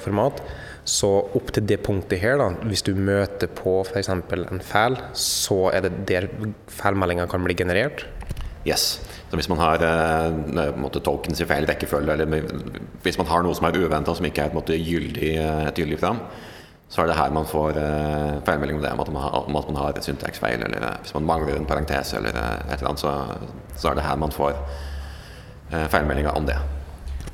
format. 0.00 0.40
Så 0.88 1.08
opp 1.36 1.50
til 1.52 1.66
det 1.68 1.82
punktet 1.84 2.22
her, 2.22 2.38
da, 2.40 2.48
hvis 2.68 2.84
du 2.86 2.94
møter 2.96 3.50
på 3.52 3.82
f.eks. 3.84 4.08
en 4.08 4.62
feil, 4.64 4.96
så 5.12 5.66
er 5.74 5.84
det 5.84 5.92
der 6.08 6.28
fælmeldinga 6.72 7.26
kan 7.28 7.44
bli 7.44 7.56
generert? 7.58 8.06
Yes. 8.66 8.98
Så 9.28 9.36
hvis 9.36 9.48
man 9.52 9.60
har 9.60 9.82
eh, 9.84 11.00
tokens 11.04 11.40
i 11.40 11.46
feil 11.48 11.66
rekkefølge, 11.68 12.12
eller 12.16 12.46
hvis 13.04 13.18
man 13.20 13.28
har 13.28 13.44
noe 13.44 13.56
som 13.56 13.68
er 13.68 13.76
uventa, 13.76 14.14
som 14.16 14.24
ikke 14.24 14.46
er 14.48 14.56
et 14.56 14.72
gyldig, 14.86 15.34
et 15.68 15.76
gyldig 15.76 16.00
program, 16.00 16.22
så 16.88 17.02
er 17.02 17.10
det 17.10 17.18
her 17.18 17.32
man 17.36 17.44
får 17.44 17.76
uh, 17.76 18.38
feilmelding 18.46 18.78
om 18.78 18.84
det, 18.84 18.92
om 18.92 19.00
at 19.00 19.10
man 19.12 19.22
har, 19.22 19.30
om 19.44 19.56
at 19.60 19.66
man 19.68 19.76
har 19.76 19.92
et 19.92 20.04
syntaksfeil, 20.04 20.62
eller 20.64 20.80
uh, 20.80 20.94
hvis 21.02 21.12
man 21.18 21.26
mangler 21.28 21.58
en 21.58 21.68
parentese 21.68 22.16
eller 22.16 22.32
uh, 22.32 22.72
et 22.72 22.78
eller 22.78 22.88
annet, 22.94 23.02
så, 23.02 23.12
så, 23.76 23.90
er 23.90 23.98
det 23.98 24.06
her 24.06 24.16
man 24.16 24.32
får 24.32 24.56
uh, 24.56 25.84
feilmeldinger 25.92 26.32
om 26.32 26.48
det. 26.48 26.56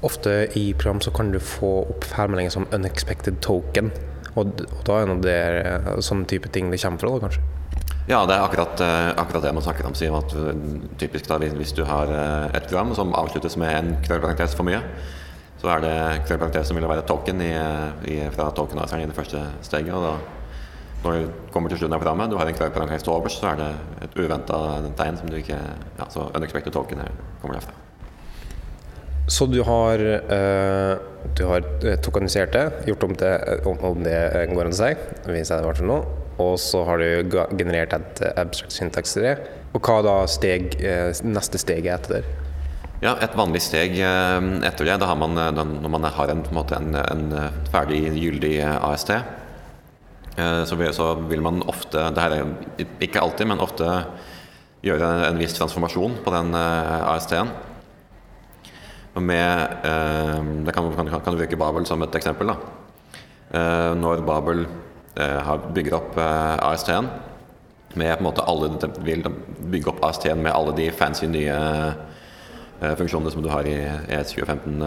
Ofte 0.04 0.34
i 0.58 0.72
program 0.78 1.00
så 1.04 1.12
kan 1.14 1.32
du 1.32 1.40
få 1.40 1.72
opp 1.88 2.04
feilmeldinger 2.04 2.52
som 2.54 2.66
'unexpected 2.66 3.40
token'. 3.40 3.90
Og, 4.34 4.46
og 4.60 4.80
da 4.86 5.00
er 5.00 5.12
det 5.22 5.36
sånn 5.84 6.02
sånne 6.02 6.30
type 6.30 6.50
ting 6.50 6.70
det 6.70 6.82
kommer 6.82 6.98
fra, 6.98 7.10
da, 7.14 7.26
kanskje? 7.26 7.42
Ja, 8.08 8.24
det 8.26 8.34
er 8.34 8.44
akkurat, 8.44 8.80
eh, 8.80 9.10
akkurat 9.16 9.42
det 9.42 9.52
man 9.54 9.62
snakker 9.62 9.86
om. 9.86 9.94
Sier 9.94 10.16
at 10.16 10.34
typisk 10.98 11.28
da, 11.28 11.38
Hvis 11.38 11.72
du 11.72 11.84
har 11.84 12.06
et 12.52 12.66
program 12.68 12.94
som 12.94 13.14
avsluttes 13.14 13.56
med 13.56 13.70
en 13.76 13.96
krøllparentes 14.02 14.54
for 14.54 14.64
mye, 14.64 14.82
så 15.62 15.68
er 15.68 15.80
det 15.80 16.26
krøllparentes 16.26 16.66
som 16.68 16.76
vil 16.76 16.88
være 16.88 17.06
token 17.06 17.40
i, 17.40 17.54
i, 18.12 18.28
fra 18.30 18.50
tokenizeren 18.50 19.02
i 19.02 19.06
det 19.06 19.16
første 19.16 19.40
steget. 19.62 19.94
og 19.94 20.02
da 20.02 20.16
når 21.04 21.12
du 21.12 21.32
kommer 21.52 21.68
til 21.68 21.78
slutten 21.78 21.94
av 21.94 22.00
programmet, 22.00 22.30
du 22.30 22.38
har 22.40 22.48
en 22.48 22.56
krøllparentes 22.56 23.04
til 23.04 23.12
overs, 23.12 23.36
så 23.36 23.52
er 23.52 23.60
det 23.60 23.70
et 24.06 24.16
uventa 24.16 24.60
tegn 24.96 25.20
som 25.20 25.28
du 25.28 25.36
ikke 25.36 25.58
ja, 25.98 26.08
Så 26.08 26.30
unexpected 26.34 26.72
token 26.72 27.04
kommer 27.42 27.58
derfra. 27.58 27.83
Så 29.26 29.46
du 29.48 29.62
har, 29.64 30.00
uh, 30.28 31.00
du 31.36 31.44
har 31.48 31.64
tokenisert 32.04 32.52
det, 32.52 32.64
gjort 32.90 33.06
om 33.06 33.14
det, 33.16 33.32
om 33.64 34.02
det 34.04 34.18
går 34.52 34.68
an 34.68 34.74
å 34.74 34.76
si, 34.76 34.90
hvis 35.30 35.52
jeg 35.52 35.76
sånn 35.80 35.88
nå. 35.88 35.98
Og 36.42 36.56
så 36.58 36.82
har 36.84 36.98
du 36.98 37.36
generert 37.54 37.94
et 37.94 38.24
abstract 38.34 38.74
syntax 38.74 39.14
til 39.14 39.28
det. 39.28 39.36
Og 39.74 39.80
hva 39.86 40.00
da 40.04 40.16
steg, 40.30 40.74
neste 41.26 41.60
steget 41.62 41.94
etter 41.94 42.18
det? 42.18 42.34
Ja, 43.04 43.14
Et 43.22 43.34
vanlig 43.36 43.62
steg 43.62 43.96
etter 44.00 44.88
det, 44.88 44.96
da 44.98 45.08
har 45.10 45.18
man, 45.18 45.34
når 45.36 45.92
man 45.92 46.06
har 46.08 46.32
en, 46.32 46.42
en, 46.42 46.94
en 46.98 47.24
ferdig 47.70 48.00
gyldig 48.16 48.54
AST, 48.64 49.12
så 50.34 50.78
vil, 50.78 50.90
så 50.94 51.12
vil 51.30 51.42
man 51.44 51.62
ofte 51.70 52.08
det 52.10 52.22
her 52.24 52.34
er 52.34 52.88
Ikke 53.04 53.22
alltid, 53.22 53.46
men 53.46 53.62
ofte 53.62 53.86
gjøre 54.84 55.10
en 55.28 55.38
viss 55.38 55.54
transformasjon 55.54 56.18
på 56.24 56.34
den 56.34 56.56
AST-en. 56.58 57.52
Med, 59.14 59.68
eh, 59.84 60.40
det 60.66 60.72
kan, 60.74 60.90
kan, 60.94 61.20
kan, 61.20 61.36
bruke 61.36 61.56
Babel 61.56 61.86
som 61.86 62.02
et 62.02 62.14
eksempel. 62.18 62.50
Eh, 62.50 63.92
når 63.94 64.24
Babel 64.26 64.64
eh, 65.14 65.52
bygger 65.74 65.94
opp 66.00 66.18
AST-en 66.18 67.10
med 67.94 68.16
på 68.16 68.24
en 68.24 68.26
måte 68.26 68.42
alle, 68.50 68.72
vil 69.06 69.22
bygge 69.70 69.92
opp 69.92 70.02
AST-en 70.02 70.42
med 70.42 70.50
alle 70.50 70.74
de 70.74 70.88
fancy 70.90 71.28
nye 71.30 71.54
funksjonene 72.98 73.30
som 73.30 73.44
du 73.44 73.46
har 73.48 73.64
i 73.70 73.76
ES2015 74.10 74.82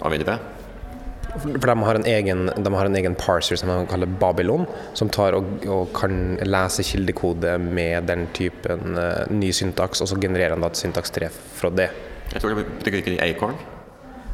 og 0.00 0.14
videre. 0.14 0.38
For 1.36 1.68
de 1.68 1.74
har, 1.84 1.98
egen, 2.10 2.48
de 2.48 2.72
har 2.74 2.88
en 2.88 2.96
egen, 2.96 3.14
parser 3.14 3.60
som 3.60 3.70
de 3.70 3.84
kaller 3.90 4.10
Babylon, 4.20 4.64
som 4.98 5.10
tar 5.12 5.36
og, 5.36 5.66
og 5.70 5.92
kan 5.94 6.40
lese 6.42 6.82
kildekode 6.86 7.54
med 7.62 8.08
den 8.10 8.26
typen 8.34 8.96
uh, 8.98 9.28
ny 9.30 9.52
syntaks, 9.54 10.02
og 10.02 10.10
så 10.10 10.18
genererer 10.18 10.56
han 10.56 10.64
da 10.64 10.72
et 10.72 10.80
syntaks 10.80 11.14
3 11.14 11.30
fra 11.60 11.70
det. 11.70 11.90
Jeg 12.30 12.42
tror 12.42 12.54
det 12.54 12.64
bruker 12.64 13.00
ikke 13.00 13.20
Acorn. 13.26 13.60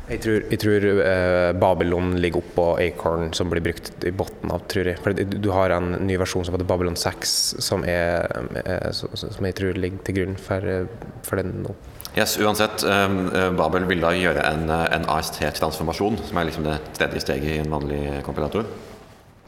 Jeg 0.07 0.21
tror, 0.23 0.45
jeg 0.53 0.61
tror 0.62 0.85
uh, 0.87 1.50
Babylon 1.59 2.12
ligger 2.23 2.38
oppå 2.38 2.67
Acorn, 2.79 3.33
som 3.35 3.50
blir 3.50 3.65
brukt 3.65 4.05
i 4.07 4.12
bunnen 4.15 4.53
av, 4.55 4.62
tror 4.71 4.87
jeg. 4.93 5.00
For 5.03 5.17
du 5.17 5.49
har 5.50 5.75
en 5.75 5.97
ny 6.07 6.19
versjon 6.21 6.47
som 6.47 6.55
heter 6.55 6.69
Babylon 6.69 6.99
6, 7.00 7.33
som, 7.67 7.83
er, 7.91 8.29
uh, 8.61 8.93
som 8.95 9.49
jeg 9.49 9.57
tror 9.59 9.81
ligger 9.81 10.05
til 10.07 10.19
grunn 10.21 10.37
for, 10.38 10.62
uh, 10.62 11.09
for 11.26 11.43
den 11.43 11.65
nå. 11.65 11.75
Yes, 12.17 12.37
uansett, 12.38 12.85
um, 12.87 13.26
Babel 13.59 13.88
vil 13.91 14.05
da 14.05 14.12
gjøre 14.17 14.45
en, 14.47 14.71
en 14.71 15.09
AST-transformasjon, 15.12 16.21
som 16.29 16.38
er 16.38 16.47
liksom 16.49 16.65
det 16.65 16.79
tredje 16.97 17.25
steget 17.26 17.57
i 17.57 17.59
en 17.65 17.75
vanlig 17.75 18.23
kompilator. 18.25 18.69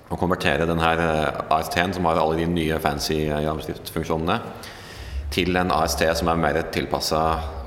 Og 0.09 0.19
konvertere 0.21 0.67
denne 0.69 0.91
AST-en, 1.55 1.95
som 1.97 2.11
har 2.11 2.19
alle 2.19 2.43
de 2.43 2.51
nye 2.51 2.81
fancy 2.83 3.23
javascript-funksjonene, 3.31 4.41
til 5.33 5.57
en 5.61 5.73
AST 5.75 6.03
som 6.17 6.31
er 6.33 6.41
mer 6.41 6.59
tilpassa 6.73 7.21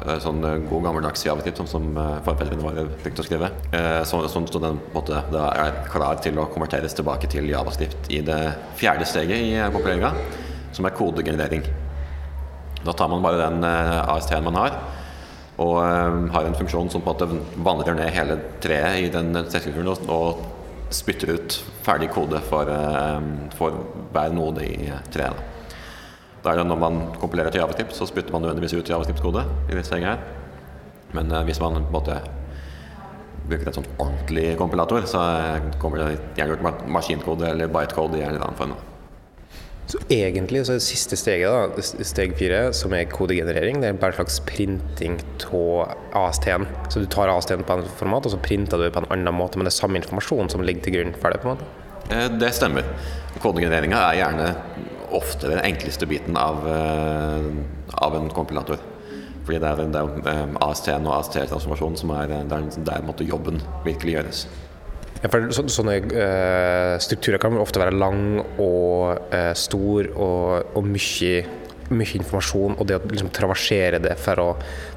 eh, 0.06 0.18
sånn 0.24 0.42
eh, 0.48 0.58
god 0.70 0.86
gammeldags 0.88 1.26
javascript, 1.26 1.62
sånn 1.62 1.70
som 1.70 1.90
eh, 1.94 2.16
forfedrene 2.26 2.64
våre 2.64 2.86
brukte 2.90 3.24
å 3.24 3.28
skrive. 3.28 3.52
Sånn 4.08 4.48
så 4.50 4.62
den 4.64 4.80
måte, 4.96 5.22
da 5.34 5.50
er 5.66 5.84
klar 5.92 6.22
til 6.24 6.40
å 6.42 6.48
konverteres 6.52 6.98
tilbake 6.98 7.30
til 7.32 7.50
javascript 7.52 8.10
i 8.14 8.24
det 8.26 8.40
fjerde 8.80 9.08
steget 9.10 9.46
i 9.46 9.54
populeringa, 9.74 10.14
som 10.74 10.88
er 10.88 10.98
kodegenerering. 10.98 11.68
Da 12.82 12.96
tar 12.98 13.12
man 13.12 13.22
bare 13.22 13.44
den 13.44 13.62
AST-en 13.64 14.48
man 14.48 14.58
har, 14.58 14.80
og 15.62 15.78
har 16.34 16.48
en 16.48 16.58
funksjon 16.58 16.90
som 16.90 17.04
på 17.06 17.14
en 17.14 17.20
måte 17.20 17.62
vandrer 17.62 17.94
ned 18.00 18.10
hele 18.16 18.40
treet 18.64 19.04
i 19.04 19.12
den 19.14 19.36
tekststrukturen 19.38 20.10
og 20.10 20.42
spytter 20.92 21.36
ut 21.36 21.60
ferdig 21.86 22.10
kode 22.16 22.42
for, 22.50 22.72
for 23.60 23.84
hver 24.16 24.34
node 24.34 24.66
i 24.66 24.90
treet. 25.14 25.61
Er 26.42 26.58
det 26.58 26.66
når 26.66 26.80
man 26.82 27.02
kompilerer 27.22 27.54
til 27.54 27.62
javascript, 27.62 27.94
så 27.94 28.08
spytter 28.10 28.34
man 28.34 28.42
nødvendigvis 28.42 28.74
ut 28.74 28.90
javascript-kode 28.90 29.44
i 29.70 29.78
disse 29.78 30.00
her. 30.02 30.22
Men 31.14 31.32
uh, 31.32 31.44
hvis 31.46 31.60
man 31.62 31.78
på 31.78 31.84
en 31.84 31.92
måte 31.94 32.22
bruker 33.48 33.70
en 33.70 33.76
sånn 33.82 33.90
ordentlig 33.98 34.56
kompilator, 34.60 35.06
så 35.10 35.22
eh, 35.42 35.68
kommer 35.82 36.02
det 36.02 36.38
gjerne 36.38 36.56
ut 36.56 36.88
maskinkode 36.94 37.50
eller 37.50 37.72
bytecode 37.74 38.20
i 38.20 38.24
en 38.24 38.36
eller 38.36 38.46
annen 38.46 38.60
form. 38.60 38.76
Så 39.92 40.00
egentlig 40.14 40.62
så 40.64 40.76
er 40.76 40.80
det 40.80 40.86
siste 40.86 41.18
steget, 41.20 41.50
da, 41.52 42.04
steg 42.08 42.38
fire, 42.40 42.62
som 42.78 42.94
er 42.96 43.10
kodegenerering, 43.12 43.82
det 43.82 43.90
er 43.90 43.98
bare 44.00 44.14
en 44.14 44.22
slags 44.22 44.38
printing 44.48 45.18
av 45.50 46.22
AST-en. 46.22 46.68
Så 46.94 47.02
du 47.04 47.10
tar 47.12 47.34
AST-en 47.34 47.66
på 47.68 47.76
en 47.76 47.90
format, 48.00 48.30
og 48.30 48.36
så 48.36 48.40
printer 48.40 48.80
du 48.80 48.88
på 48.94 49.04
en 49.04 49.10
annen 49.12 49.36
måte, 49.36 49.60
men 49.60 49.68
det 49.68 49.74
er 49.74 49.80
samme 49.82 50.00
informasjon 50.00 50.54
som 50.54 50.64
ligger 50.64 50.86
til 50.86 50.96
grunn 50.96 51.18
for 51.18 51.34
det? 51.34 51.42
på 51.44 51.50
en 51.50 51.58
måte? 51.58 51.68
Eh, 52.14 52.30
det 52.40 52.54
stemmer. 52.56 52.88
Kodegenereringa 53.42 54.06
er 54.06 54.22
gjerne 54.22 54.48
ofte 55.18 55.50
den 55.52 55.62
enkleste 55.64 56.08
biten 56.10 56.38
av, 56.40 56.64
eh, 56.68 57.46
av 58.02 58.16
en 58.18 58.30
kompilator. 58.30 58.82
Fordi 59.46 59.60
det 59.60 59.70
er, 59.70 59.88
det 59.92 60.02
er 60.02 60.34
eh, 60.34 60.58
AST-en 60.68 61.08
og 61.10 61.16
AST-transformasjonen 61.20 61.98
som 62.00 62.14
er 62.18 62.36
der, 62.50 62.68
der 62.78 63.08
måtte 63.08 63.28
jobben 63.28 63.62
virkelig 63.86 64.18
gjøres. 64.18 64.44
Ja, 65.22 65.30
for 65.30 65.52
så, 65.54 65.68
sånne 65.70 66.00
uh, 66.02 66.96
strukturer 67.02 67.38
kan 67.42 67.58
ofte 67.62 67.82
være 67.82 67.94
lang 67.94 68.40
og 68.42 69.20
uh, 69.30 69.52
stor 69.54 70.08
og, 70.16 70.72
og 70.74 70.88
mye, 70.88 71.44
mye, 71.94 72.16
informasjon. 72.18 72.80
Og 72.82 72.90
det 72.90 72.98
å 72.98 73.04
liksom, 73.06 73.30
traversere 73.36 74.00
det 74.02 74.16
for 74.22 74.42
å 74.42 74.48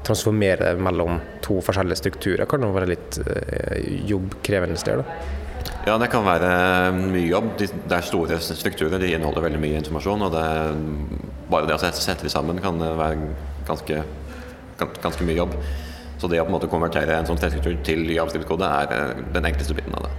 transformere 0.05 0.71
det 0.71 0.81
mellom 0.81 1.19
to 1.45 1.59
forskjellige 1.65 2.01
strukturer 2.01 2.49
kan 2.49 2.65
jo 2.65 2.73
være 2.73 2.89
litt 2.95 3.19
uh, 3.21 3.77
jobbkrevende 4.09 4.81
sted. 4.81 5.03
Da. 5.03 5.44
Ja, 5.85 5.99
det 6.01 6.07
kan 6.09 6.25
være 6.25 6.47
mye 6.97 7.27
jobb. 7.29 7.51
Det 7.61 7.93
er 7.93 8.05
store 8.05 8.39
strukturer, 8.41 8.97
de 8.97 9.11
inneholder 9.13 9.43
veldig 9.45 9.59
mye 9.61 9.81
informasjon. 9.83 10.23
Og 10.25 10.31
det, 10.33 10.45
bare 11.51 11.67
det 11.69 11.75
å 11.75 11.81
sette 11.83 12.25
de 12.25 12.31
sammen 12.33 12.57
kan 12.61 12.81
være 12.81 13.27
ganske, 13.67 13.99
ganske 14.81 15.27
mye 15.27 15.37
jobb. 15.37 15.53
Så 16.17 16.31
det 16.31 16.39
å 16.41 16.47
på 16.47 16.49
en 16.49 16.55
måte 16.55 16.69
konvertere 16.71 17.19
en 17.19 17.29
sånn 17.29 17.37
struktur 17.37 17.75
til 17.85 18.01
javascript-kode 18.15 18.65
er 18.65 18.95
eh, 18.95 19.21
den 19.35 19.45
enkleste 19.45 19.77
biten 19.77 19.93
av 19.99 20.07
det. 20.07 20.13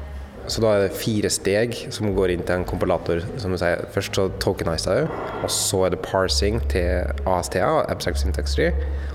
Så 0.47 0.63
da 0.63 0.71
er 0.77 0.85
det 0.85 1.01
fire 1.01 1.33
steg 1.35 1.75
som 1.91 2.15
går 2.15 2.37
inn 2.37 2.47
til 2.47 2.61
en 2.61 2.69
kompilator. 2.69 3.25
som 3.43 3.51
du 3.51 3.59
sier. 3.59 3.83
Først 3.91 4.15
så 4.15 4.29
tokeniser 4.39 5.03
du, 5.03 5.19
og 5.43 5.51
så 5.51 5.83
er 5.89 5.97
det 5.97 6.03
parsing 6.05 6.61
til 6.71 7.11
AST-a, 7.27 7.73
abstract 7.91 8.23
syntax 8.23 8.55
tree. 8.55 8.71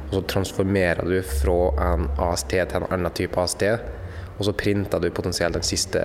Og 0.09 0.17
så 0.17 0.25
transformerer 0.35 1.07
du 1.07 1.21
fra 1.23 1.59
en 1.87 2.09
AST 2.27 2.51
til 2.51 2.81
en 2.81 2.91
annen 2.91 3.15
type 3.15 3.39
AST 3.39 3.63
og 4.41 4.47
så 4.47 4.55
printa 4.57 4.97
du 4.97 5.11
potensielt 5.13 5.53
den 5.53 5.65
siste 5.65 6.01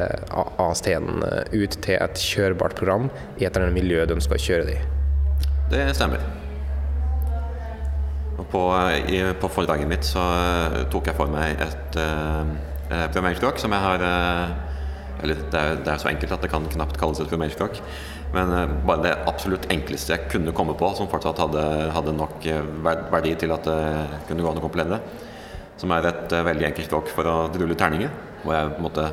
AST-en 0.60 1.22
eh, 1.24 1.54
ut 1.56 1.78
til 1.80 1.96
et 1.96 2.20
kjørbart 2.20 2.76
program 2.76 3.08
i 3.38 3.46
et 3.46 3.48
eller 3.48 3.70
annet 3.70 3.78
miljø 3.78 4.04
du 4.04 4.16
ønsker 4.18 4.36
å 4.36 4.42
kjøre 4.42 4.66
det 4.68 4.74
i. 4.76 4.82
Det 5.72 5.86
stemmer. 5.96 6.20
På, 8.52 8.62
i, 9.08 9.22
på 9.40 9.48
foredraget 9.50 9.88
mitt 9.90 10.06
så 10.06 10.20
uh, 10.22 10.82
tok 10.92 11.08
jeg 11.08 11.16
for 11.18 11.32
meg 11.32 11.56
et 11.64 11.96
uh, 11.98 12.44
programmeringsspråk 13.08 13.58
som 13.58 13.72
jeg 13.74 13.82
har 13.82 14.04
uh, 14.04 14.52
Eller 15.24 15.40
det 15.40 15.58
er, 15.58 15.80
det 15.80 15.90
er, 15.90 15.98
så 15.98 16.10
enkelt 16.12 16.34
at 16.36 16.44
det 16.44 16.50
kan 16.52 16.68
knapt 16.76 17.00
kalles 17.00 17.18
et 17.18 17.30
programmeringsspråk. 17.30 17.80
Men 18.36 18.52
bare 18.86 19.02
det 19.06 19.14
absolutt 19.30 19.64
enkleste 19.72 20.12
jeg 20.12 20.28
kunne 20.34 20.52
komme 20.54 20.76
på, 20.76 20.90
som 20.98 21.08
fortsatt 21.08 21.40
hadde, 21.40 21.62
hadde 21.94 22.12
nok 22.12 22.44
verdi 22.84 23.32
til 23.40 23.54
at 23.54 23.64
det 23.64 23.80
kunne 24.28 24.44
gå 24.44 24.50
an 24.50 24.60
å 24.60 24.64
kompilere 24.66 24.98
det 24.98 25.26
som 25.80 25.92
er 25.92 26.10
et 26.10 26.34
uh, 26.34 26.44
veldig 26.46 26.70
enkelt 26.70 26.88
språk 26.88 27.12
for 27.12 27.28
å 27.28 27.36
rulle 27.54 27.76
terninger. 27.78 28.12
Hvor 28.42 28.56
jeg 28.56 28.74
på 28.76 29.06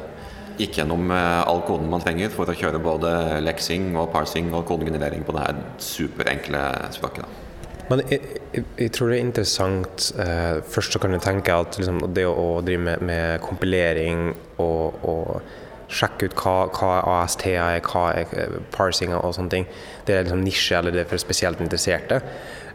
gikk 0.60 0.78
gjennom 0.80 1.10
uh, 1.10 1.42
all 1.50 1.64
koden 1.68 1.90
man 1.90 2.04
trenger 2.04 2.34
for 2.34 2.50
å 2.50 2.58
kjøre 2.58 2.82
både 2.84 3.14
leksing 3.44 3.94
og 3.98 4.12
parsing 4.14 4.52
og 4.54 4.68
kodegenerering 4.70 5.26
på 5.26 5.36
det 5.36 5.48
her 5.48 5.64
superenkle 5.82 6.62
språket. 6.94 7.26
Da. 7.26 7.42
Men 7.90 8.04
jeg, 8.08 8.22
jeg, 8.54 8.66
jeg, 8.80 8.92
tror 8.96 9.12
det 9.12 9.18
er 9.18 9.26
interessant 9.26 10.06
uh, 10.16 10.62
Først 10.72 10.96
så 10.96 11.02
kan 11.04 11.12
du 11.12 11.20
tenke 11.20 11.52
at 11.66 11.76
liksom, 11.76 12.00
det 12.16 12.24
å, 12.30 12.32
å 12.32 12.62
drive 12.64 12.86
med, 12.86 13.04
med 13.04 13.44
kompilering 13.44 14.30
og, 14.62 15.04
og, 15.04 15.60
sjekke 15.94 16.26
ut 16.26 16.34
hva, 16.40 16.54
hva 16.74 16.94
AST 17.20 17.44
er, 17.52 17.76
hva 17.86 18.08
er 18.18 18.54
parsing 18.74 19.12
og 19.14 19.36
sånne 19.36 19.52
ting, 19.52 19.66
det 20.08 20.16
er 20.16 20.24
liksom 20.24 20.42
nisje 20.42 20.80
eller 20.80 20.96
det 20.96 21.04
er 21.04 21.10
for 21.12 21.22
spesielt 21.22 21.60
interesserte. 21.62 22.18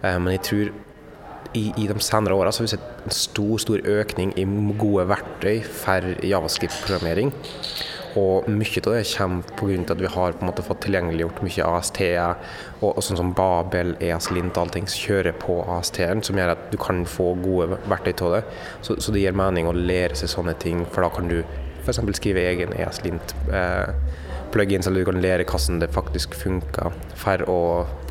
men 0.04 0.28
jeg 0.36 0.42
tror 0.46 0.68
i, 1.56 1.72
i, 1.76 1.86
de 1.88 2.00
senere 2.00 2.34
åra 2.34 2.50
har 2.52 2.64
vi 2.64 2.68
sett 2.68 3.04
en 3.04 3.14
stor 3.14 3.60
stor 3.62 3.84
økning 3.88 4.34
i 4.36 4.44
gode 4.78 5.06
verktøy 5.08 5.62
for 5.64 6.10
javascript-programmering. 6.24 7.32
og 8.18 8.48
mye 8.50 8.80
av 8.80 8.94
det 8.96 9.02
kommer 9.12 9.42
pga. 9.56 9.92
at 9.92 10.00
vi 10.00 10.06
har 10.06 10.32
på 10.32 10.42
en 10.42 10.50
måte 10.50 10.64
fått 10.64 10.80
tilgjengeliggjort 10.82 11.42
mye 11.44 11.66
AST-er, 11.78 12.36
og, 12.80 12.96
og, 12.96 13.02
sånn 13.04 13.20
som 13.20 13.32
Babel, 13.36 13.94
EASLint 14.00 14.56
og 14.56 14.62
allting 14.64 14.88
kjører 14.90 15.36
på 15.38 15.60
AST-en, 15.76 16.22
som 16.22 16.36
gjør 16.36 16.54
at 16.56 16.70
du 16.72 16.78
kan 16.80 17.04
få 17.06 17.34
gode 17.44 17.78
verktøy 17.86 18.12
til 18.18 18.34
det. 18.38 18.42
Så, 18.82 18.98
så, 18.98 19.12
det 19.12 19.22
gir 19.22 19.36
mening 19.36 19.68
å 19.68 19.76
lære 19.76 20.18
seg 20.18 20.32
sånne 20.32 20.56
ting, 20.58 20.84
for 20.88 21.06
da 21.06 21.12
kan 21.14 21.30
du 21.30 21.42
f.eks. 21.84 22.00
skrive 22.18 22.42
egen 22.48 22.74
EASLint. 22.76 23.36
Eh, 23.52 23.94
eller 24.48 24.94
du 24.96 25.04
kan 25.04 25.20
lære 25.20 25.44
hvordan 25.44 25.80
det 25.82 25.90
faktisk 25.92 26.34
funker, 26.34 26.92
for 27.14 27.44
å 27.52 27.60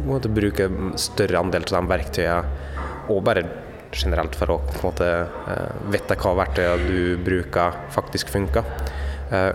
måte, 0.06 0.30
bruke 0.30 0.70
større 0.96 1.40
andel 1.42 1.66
av 1.66 1.82
de 1.82 1.90
verktøyene, 1.90 2.68
og 3.08 3.24
bare 3.26 3.46
generelt 3.94 4.36
for 4.38 4.52
å 4.52 4.60
på 4.66 4.76
en 4.78 4.86
måte 4.90 5.08
uh, 5.48 5.90
vite 5.92 6.18
hva 6.20 6.34
verktøyene 6.42 6.88
du 6.90 7.24
bruker, 7.24 7.78
faktisk 7.94 8.32
funker. 8.34 8.68
Uh, 9.32 9.54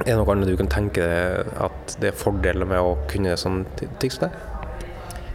er 0.00 0.08
det 0.08 0.16
noe 0.18 0.32
annet 0.32 0.50
du 0.50 0.56
kan 0.58 0.70
tenke 0.72 1.04
deg 1.04 1.52
at 1.62 1.96
det 2.02 2.10
er 2.10 2.18
fordeler 2.18 2.66
med 2.66 2.82
å 2.82 2.96
kunne 3.10 3.36
sånne 3.38 3.90
ting 4.02 4.10
som 4.10 4.26
det? 4.26 4.32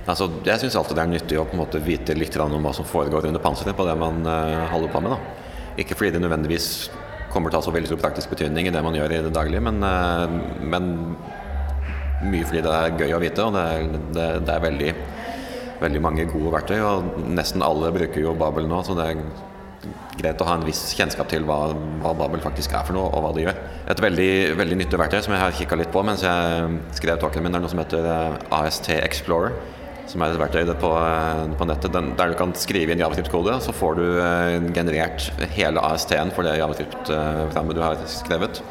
Altså, 0.10 0.26
jeg 0.44 0.64
syns 0.64 0.76
alltid 0.80 0.98
det 0.98 1.04
er 1.04 1.12
nyttig 1.14 1.38
å 1.40 1.46
på 1.46 1.54
en 1.54 1.62
måte 1.62 1.82
vite 1.86 2.16
litt 2.18 2.36
om 2.42 2.58
hva 2.66 2.74
som 2.74 2.88
foregår 2.88 3.30
under 3.30 3.44
panseret 3.44 3.78
på 3.78 3.86
det 3.88 3.96
man 4.00 4.24
uh, 4.26 4.66
holder 4.74 4.92
på 4.94 5.04
med. 5.06 5.16
Da. 5.16 5.46
Ikke 5.84 5.96
fordi 5.96 6.16
det 6.16 6.24
nødvendigvis 6.24 6.90
kommer 7.30 7.52
til 7.52 7.60
å 7.60 7.62
ha 7.62 7.68
så 7.68 7.76
veldig 7.76 7.92
stor 7.92 8.02
praktisk 8.02 8.34
betydning 8.34 8.68
i 8.68 8.74
det 8.74 8.82
man 8.82 8.98
gjør 8.98 9.14
i 9.14 9.22
det 9.22 9.32
daglige, 9.36 9.62
men, 9.62 9.78
men 10.66 10.88
mye 12.26 12.48
fordi 12.50 12.64
det 12.66 12.72
er 12.74 12.96
gøy 12.98 13.14
å 13.14 13.20
vite, 13.22 13.46
og 13.46 13.54
det 13.54 13.66
det, 14.18 14.26
det 14.48 14.56
er 14.56 14.64
veldig 14.64 14.94
veldig 15.80 16.02
mange 16.04 16.26
gode 16.30 16.52
verktøy, 16.54 16.80
og 16.84 17.22
nesten 17.30 17.64
alle 17.66 17.94
bruker 17.96 18.24
jo 18.24 18.36
Babel 18.38 18.68
nå. 18.70 18.82
så 18.84 18.98
det 18.98 19.08
er 19.12 19.24
greit 20.20 20.42
å 20.44 20.48
ha 20.50 20.58
en 20.60 20.66
viss 20.68 20.82
kjennskap 20.98 21.30
til 21.32 21.46
hva, 21.48 21.72
hva 22.04 22.14
Babel 22.18 22.42
faktisk 22.44 22.74
er 22.76 22.86
for 22.88 22.98
noe, 22.98 23.10
og 23.14 23.24
hva 23.24 23.34
det 23.36 23.46
gjør. 23.46 23.60
Et 23.94 24.04
veldig, 24.04 24.32
veldig 24.60 24.80
nyttig 24.82 25.00
verktøy 25.00 25.22
som 25.24 25.36
jeg 25.36 25.44
har 25.44 25.56
kikka 25.56 25.80
litt 25.80 25.94
på 25.94 26.04
mens 26.06 26.26
jeg 26.26 26.80
skrev 27.00 27.22
talken 27.22 27.46
min, 27.46 27.56
er 27.56 27.64
noe 27.64 27.72
som 27.72 27.82
heter 27.82 28.08
eh, 28.10 28.58
AST 28.60 28.92
Explorer. 28.98 29.56
Som 30.10 30.24
er 30.26 30.34
et 30.34 30.42
verktøy 30.42 30.66
på, 30.82 30.92
eh, 30.98 31.44
på 31.56 31.70
nettet 31.70 31.94
den, 31.96 32.12
der 32.20 32.34
du 32.34 32.38
kan 32.38 32.54
skrive 32.58 32.94
inn 32.94 33.02
javascript-kode. 33.04 33.60
Så 33.64 33.76
får 33.78 34.00
du 34.00 34.06
eh, 34.10 34.70
generert 34.76 35.30
hele 35.56 35.84
AST-en 35.92 36.34
for 36.36 36.48
det 36.48 36.58
javascript-programmet 36.60 37.78
du 37.78 37.84
har 37.86 38.08
skrevet. 38.12 38.64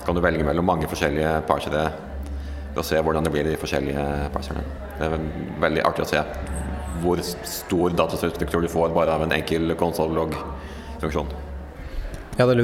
Så 0.00 0.06
kan 0.06 0.16
du 0.16 0.24
velge 0.24 0.46
mellom 0.46 0.66
mange 0.66 0.90
forskjellige 0.90 1.42
parsere 1.48 1.90
og 2.70 2.86
se 2.86 3.00
hvordan 3.02 3.26
det 3.26 3.34
blir 3.34 3.46
i 3.46 3.52
de 3.52 3.60
forskjellige 3.60 4.06
parserne. 4.34 4.89
Det 5.00 5.08
er 5.08 5.20
veldig 5.62 5.84
artig 5.88 6.04
å 6.04 6.10
se 6.10 6.24
hvor 7.00 7.20
stor 7.24 7.94
datastruktur 7.96 8.60
du 8.60 8.68
får 8.68 8.90
bare 8.92 9.14
av 9.16 9.22
en 9.24 9.32
enkel 9.32 9.72
konsollogg-funksjon. 9.80 11.30
Ja, 12.36 12.46
det 12.46 12.56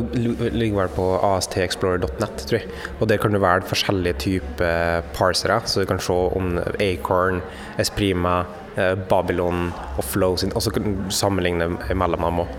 ligger 0.53 0.83
vel 0.83 0.93
på 0.93 1.07
astexplorer.net, 1.27 2.45
tror 2.49 2.59
jeg. 2.59 2.69
Og 3.01 3.09
der 3.09 3.21
kan 3.21 3.33
du 3.33 3.41
velge 3.41 3.69
forskjellige 3.69 4.21
typer 4.23 5.09
parsere, 5.17 5.59
så 5.65 5.83
du 5.83 5.89
kan 5.89 6.01
se 6.01 6.13
om 6.13 6.61
Acorn, 6.81 7.43
Esprima, 7.81 8.39
eh, 8.77 8.95
Babylon 9.09 9.73
og 9.97 10.05
Flow 10.05 10.37
sin, 10.37 10.53
og 10.55 10.65
så 10.65 10.73
kan 10.73 10.85
du 10.85 11.11
sammenligne 11.13 11.73
mellom 11.97 12.29
dem 12.29 12.45
òg. 12.45 12.55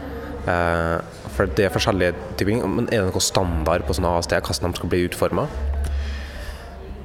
Eh, 0.48 0.98
for 1.38 1.46
det 1.57 1.65
er 1.65 1.74
forskjellige 1.74 2.13
typer 2.39 2.65
Men 2.65 2.86
er 2.88 3.03
det 3.03 3.12
noe 3.12 3.22
standard 3.22 3.84
på 3.86 3.93
sånne 3.93 4.13
AST, 4.17 4.34
hvordan 4.34 4.72
de 4.72 4.79
skal 4.79 4.89
bli 4.89 5.05
utforma? 5.05 5.48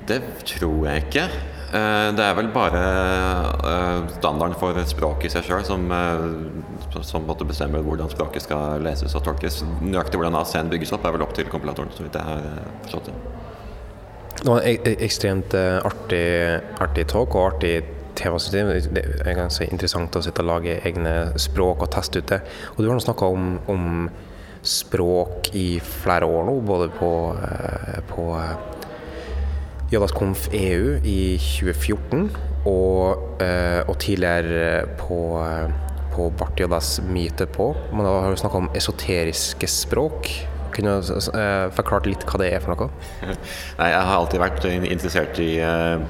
Det 0.09 0.23
tror 0.45 0.87
jeg 0.89 1.07
ikke. 1.07 1.29
Eh, 1.73 2.09
det 2.13 2.21
er 2.21 2.35
vel 2.37 2.51
bare 2.53 2.81
eh, 3.65 4.09
standarden 4.19 4.59
for 4.61 4.77
språket 4.85 5.31
i 5.31 5.33
seg 5.33 5.47
sjøl 5.47 5.63
som, 5.65 5.87
eh, 5.97 6.99
som 7.09 7.25
bestemmer 7.49 7.85
hvordan 7.87 8.11
språket 8.13 8.45
skal 8.45 8.83
leses 8.85 9.15
og 9.17 9.25
tolkes. 9.25 9.63
Nøyaktig 9.81 10.21
hvordan 10.21 10.37
AC-en 10.37 10.69
bygges 10.73 10.93
opp, 10.93 11.07
er 11.09 11.17
vel 11.17 11.25
opp 11.25 11.33
til 11.39 11.49
kompilatoren, 11.49 11.95
så 11.97 12.05
vidt 12.05 12.19
jeg 12.19 12.29
har 12.29 12.45
forstått 12.85 13.09
det. 13.09 13.17
Det 14.43 14.51
var 14.51 14.69
en 14.69 15.01
ekstremt 15.07 15.55
artig, 15.55 16.27
artig 16.83 17.07
talk 17.09 17.37
og 17.39 17.55
artig 17.55 17.73
TV-system. 18.19 18.73
Det 18.93 19.05
er 19.23 19.39
ganske 19.39 19.69
interessant 19.71 20.19
å 20.19 20.23
sitte 20.25 20.45
og 20.45 20.51
lage 20.51 20.77
egne 20.85 21.15
språk 21.41 21.87
og 21.87 21.93
teste 21.95 22.21
ut 22.21 22.29
det. 22.35 22.43
Og 22.75 22.83
du 22.83 22.91
har 22.91 23.01
snakka 23.01 23.33
om, 23.33 23.55
om, 23.73 23.89
språk 24.63 25.49
i 25.59 25.81
flere 25.83 26.23
år 26.31 26.45
nå, 26.47 26.53
både 26.63 26.87
på, 26.95 27.09
på 28.13 28.27
JSConf 29.93 30.47
EU 30.57 30.97
i 31.05 31.37
2014, 31.37 32.31
og, 32.69 33.41
eh, 33.45 33.81
og 33.85 33.99
tidligere 34.01 34.87
på, 34.97 35.19
på 36.15 36.29
Bart 36.39 36.61
JS 36.61 37.01
Myte 37.09 37.47
på. 37.51 37.73
Da 37.93 38.15
har 38.25 38.33
du 38.33 38.41
snakka 38.41 38.63
om 38.63 38.71
esoteriske 38.79 39.69
språk. 39.69 40.31
Kunne 40.73 40.95
du 41.05 41.13
eh, 41.37 41.67
forklart 41.77 42.09
litt 42.09 42.25
hva 42.25 42.41
det 42.41 42.53
er 42.55 42.63
for 42.65 42.73
noe? 42.73 42.89
Nei, 43.81 43.91
Jeg 43.93 43.99
har 44.09 44.15
alltid 44.17 44.41
vært 44.41 44.69
interessert 44.71 45.41
i 45.45 45.51
uh, 45.61 46.01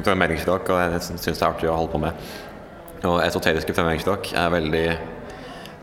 fremmedspråk, 0.00 0.72
og 0.72 0.82
jeg 0.82 1.04
syns 1.06 1.28
det 1.28 1.36
er 1.36 1.46
artig 1.52 1.70
å 1.70 1.76
holde 1.78 1.94
på 1.94 2.02
med. 2.02 2.32
Og 3.06 3.20
esoteriske 3.22 3.76
fremmedspråk 3.76 4.32
er 4.38 4.50
veldig, 4.56 4.88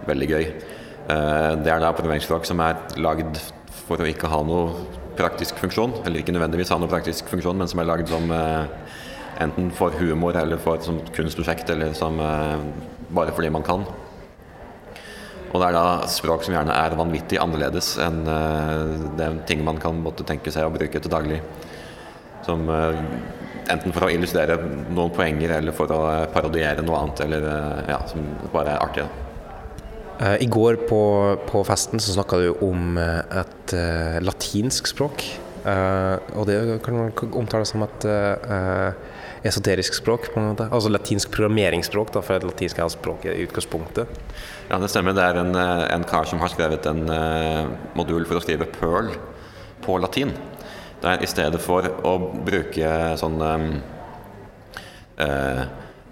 veldig 0.10 0.30
gøy. 0.34 0.52
Uh, 1.08 1.56
det 1.64 1.72
er 1.72 1.80
da 1.80 1.94
fremmedspråk 1.96 2.50
som 2.50 2.60
er 2.66 2.84
lagd 3.00 3.40
for 3.90 4.02
å 4.02 4.10
ikke 4.10 4.30
ha 4.30 4.44
noe 4.46 5.00
praktisk 5.20 5.58
funksjon, 5.60 5.98
eller 6.06 6.22
ikke 6.22 6.34
nødvendigvis 6.36 6.72
ha 6.74 6.80
noe 6.80 6.92
praktisk 6.92 7.30
funksjon, 7.32 7.58
men 7.60 7.70
som 7.70 7.82
er 7.82 7.90
lagd 7.90 8.12
som 8.12 8.30
eh, 8.32 8.94
enten 9.44 9.72
for 9.76 9.96
humor 10.00 10.38
eller 10.40 10.62
for 10.62 10.82
som 10.86 11.02
kunstprosjekt, 11.16 11.72
eller 11.74 11.96
som 11.98 12.22
eh, 12.24 12.62
bare 13.16 13.34
fordi 13.36 13.52
man 13.54 13.66
kan. 13.66 13.88
Og 15.50 15.58
det 15.58 15.66
er 15.66 15.76
da 15.76 16.08
språk 16.12 16.46
som 16.46 16.54
gjerne 16.54 16.76
er 16.78 16.98
vanvittig 16.98 17.40
annerledes 17.42 17.96
enn 18.06 18.22
eh, 18.30 19.08
det 19.20 19.32
ting 19.50 19.66
man 19.66 19.82
kan 19.82 19.98
måtte 20.06 20.28
tenke 20.28 20.54
seg 20.54 20.70
å 20.70 20.76
bruke 20.76 21.02
til 21.02 21.12
daglig. 21.12 21.42
Som 22.46 22.70
enten 22.70 23.92
for 23.94 24.08
å 24.08 24.10
illustrere 24.10 24.56
noen 24.90 25.12
poenger, 25.14 25.58
eller 25.60 25.76
for 25.76 25.92
å 25.94 26.00
parodiere 26.34 26.86
noe 26.86 27.02
annet, 27.04 27.26
eller 27.26 27.50
ja, 27.92 28.00
som 28.10 28.24
bare 28.54 28.78
er 28.78 28.86
artig. 28.86 29.04
Da. 29.04 29.29
Eh, 30.20 30.42
I 30.44 30.48
går 30.52 30.82
på, 30.90 31.02
på 31.48 31.62
festen 31.68 32.02
så 32.04 32.16
snakka 32.18 32.42
du 32.42 32.50
om 32.66 32.98
eh, 33.00 33.22
et 33.40 33.76
uh, 33.76 34.18
latinsk 34.24 34.90
språk. 34.92 35.24
Uh, 35.64 36.20
og 36.40 36.48
det 36.48 36.58
kan 36.84 36.96
man 36.96 37.14
omtale 37.40 37.68
som 37.68 37.84
et 37.86 38.06
uh, 38.08 38.92
esoterisk 39.48 39.96
språk. 39.96 40.28
på 40.34 40.42
en 40.42 40.52
måte. 40.52 40.68
Altså 40.76 40.92
latinsk 40.92 41.32
programmeringsspråk, 41.32 42.12
da, 42.16 42.24
for 42.26 42.36
et 42.36 42.48
latinsk 42.48 42.80
er 42.80 42.92
språket 42.92 43.32
i 43.32 43.48
utgangspunktet. 43.48 44.12
Ja, 44.68 44.80
det 44.80 44.92
stemmer. 44.92 45.16
Det 45.16 45.24
er 45.24 45.40
en, 45.40 45.56
en 45.56 46.08
kar 46.08 46.28
som 46.28 46.44
har 46.44 46.52
skrevet 46.52 46.88
en 46.92 47.06
modul 47.96 48.28
for 48.28 48.40
å 48.40 48.44
skrive 48.44 48.68
Pearl 48.76 49.14
på 49.86 49.98
latin. 50.04 50.36
Der 51.00 51.24
i 51.24 51.30
stedet 51.32 51.62
for 51.64 51.88
å 52.04 52.18
bruke 52.44 52.92
sånn 53.20 53.40
um, 53.40 53.70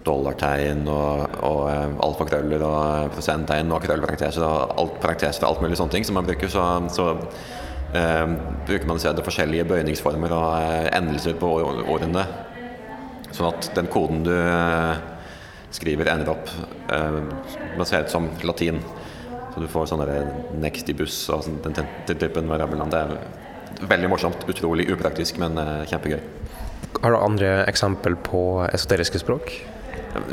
dollartegn 0.08 0.88
og, 0.90 1.38
og 1.46 1.62
eh, 1.72 1.94
alfakrøller 2.08 2.64
og 2.66 3.14
prosenttegn 3.16 3.72
og 3.76 3.84
krøllparenteser 3.86 4.46
og 4.48 4.76
alt, 4.82 4.98
parenteser 5.04 5.46
og 5.46 5.52
alt 5.52 5.66
mulig 5.66 5.80
sånne 5.80 5.98
ting 5.98 6.08
som 6.08 6.18
man 6.20 6.28
bruker, 6.28 6.52
så, 6.52 6.66
så 6.94 7.10
eh, 7.94 8.26
bruker 8.68 8.90
man 8.90 9.02
i 9.02 9.28
forskjellige 9.30 9.68
bøyningsformer 9.70 10.36
og 10.38 10.50
eh, 10.62 10.90
endelser 10.98 11.38
på 11.40 11.52
ordene. 11.60 12.26
Sånn 13.36 13.52
at 13.52 13.70
den 13.76 13.90
koden 13.92 14.24
du 14.26 14.34
eh, 14.34 14.96
skriver, 15.76 16.10
ender 16.14 16.32
opp 16.34 16.50
eh, 16.94 17.20
basert 17.78 18.12
som 18.14 18.30
latin. 18.48 18.80
Så 19.54 19.64
du 19.64 19.68
får 19.72 19.92
sånne 19.92 20.22
nextibus 20.62 21.26
og 21.34 21.44
sånn, 21.46 21.60
den, 21.66 21.76
den 22.08 22.22
typen 22.22 22.50
variabler. 22.50 22.90
Det 22.94 23.04
er 23.04 23.88
veldig 23.92 24.12
morsomt, 24.12 24.46
utrolig 24.50 24.88
upraktisk, 24.94 25.40
men 25.42 25.58
eh, 25.62 25.84
kjempegøy. 25.90 26.22
Har 27.02 27.14
du 27.14 27.20
andre 27.20 27.50
eksempel 27.70 28.16
på 28.26 28.44
esoteriske 28.72 29.22
språk? 29.22 29.52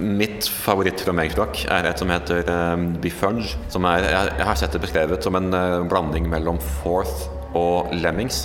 Mitt 0.01 0.47
favorittprogrammeringsspråk 0.49 1.65
er 1.73 1.89
et 1.89 2.01
som 2.01 2.11
heter 2.13 2.49
um, 2.49 2.91
Bifunge. 3.03 3.47
Som 3.73 3.87
er, 3.89 4.07
jeg, 4.09 4.47
har 4.49 4.59
sett 4.59 4.75
det 4.75 4.83
beskrevet 4.83 5.25
som 5.25 5.37
en 5.39 5.51
uh, 5.55 5.85
blanding 5.89 6.29
mellom 6.31 6.61
Forth 6.83 7.29
og 7.59 7.93
Lemmings. 7.95 8.45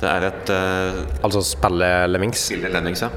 Det 0.00 0.08
er 0.08 0.30
et 0.30 0.52
uh, 0.54 1.00
Altså 1.26 1.42
spille 1.44 1.88
Lemmings? 2.08 2.46
Spille 2.50 2.72
Lemmings, 2.72 3.04
ja. 3.04 3.10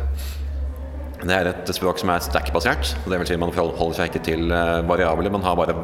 Det 1.23 1.31
er 1.31 1.47
et 1.53 1.69
språk 1.71 2.01
som 2.01 2.11
er 2.11 2.23
stack-basert. 2.23 2.97
Det 3.07 3.19
vil 3.21 3.29
si 3.29 3.39
Man 3.39 3.53
forholder 3.55 4.01
seg 4.01 4.11
ikke 4.11 4.25
til 4.27 4.51
uh, 4.51 4.83
variabler, 4.89 5.31
man 5.31 5.45
har 5.45 5.55
bare 5.55 5.77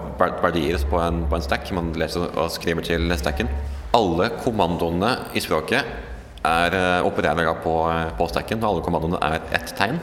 verdier 0.44 0.82
på 0.92 1.00
en, 1.00 1.24
på 1.32 1.40
en 1.40 1.46
stack. 1.46 1.72
Man 1.76 1.94
leser 2.00 2.28
og 2.30 2.52
skriver 2.56 2.86
til 2.86 3.12
stacken. 3.20 3.52
Alle 3.96 4.30
kommandoene 4.44 5.16
i 5.34 5.42
språket 5.42 5.84
er, 6.46 6.76
opererer 7.04 7.50
på, 7.64 7.74
på 8.20 8.28
stacken, 8.32 8.62
og 8.62 8.70
alle 8.70 8.84
kommandoene 8.86 9.20
er 9.26 9.40
ett 9.58 9.74
tegn. 9.80 9.98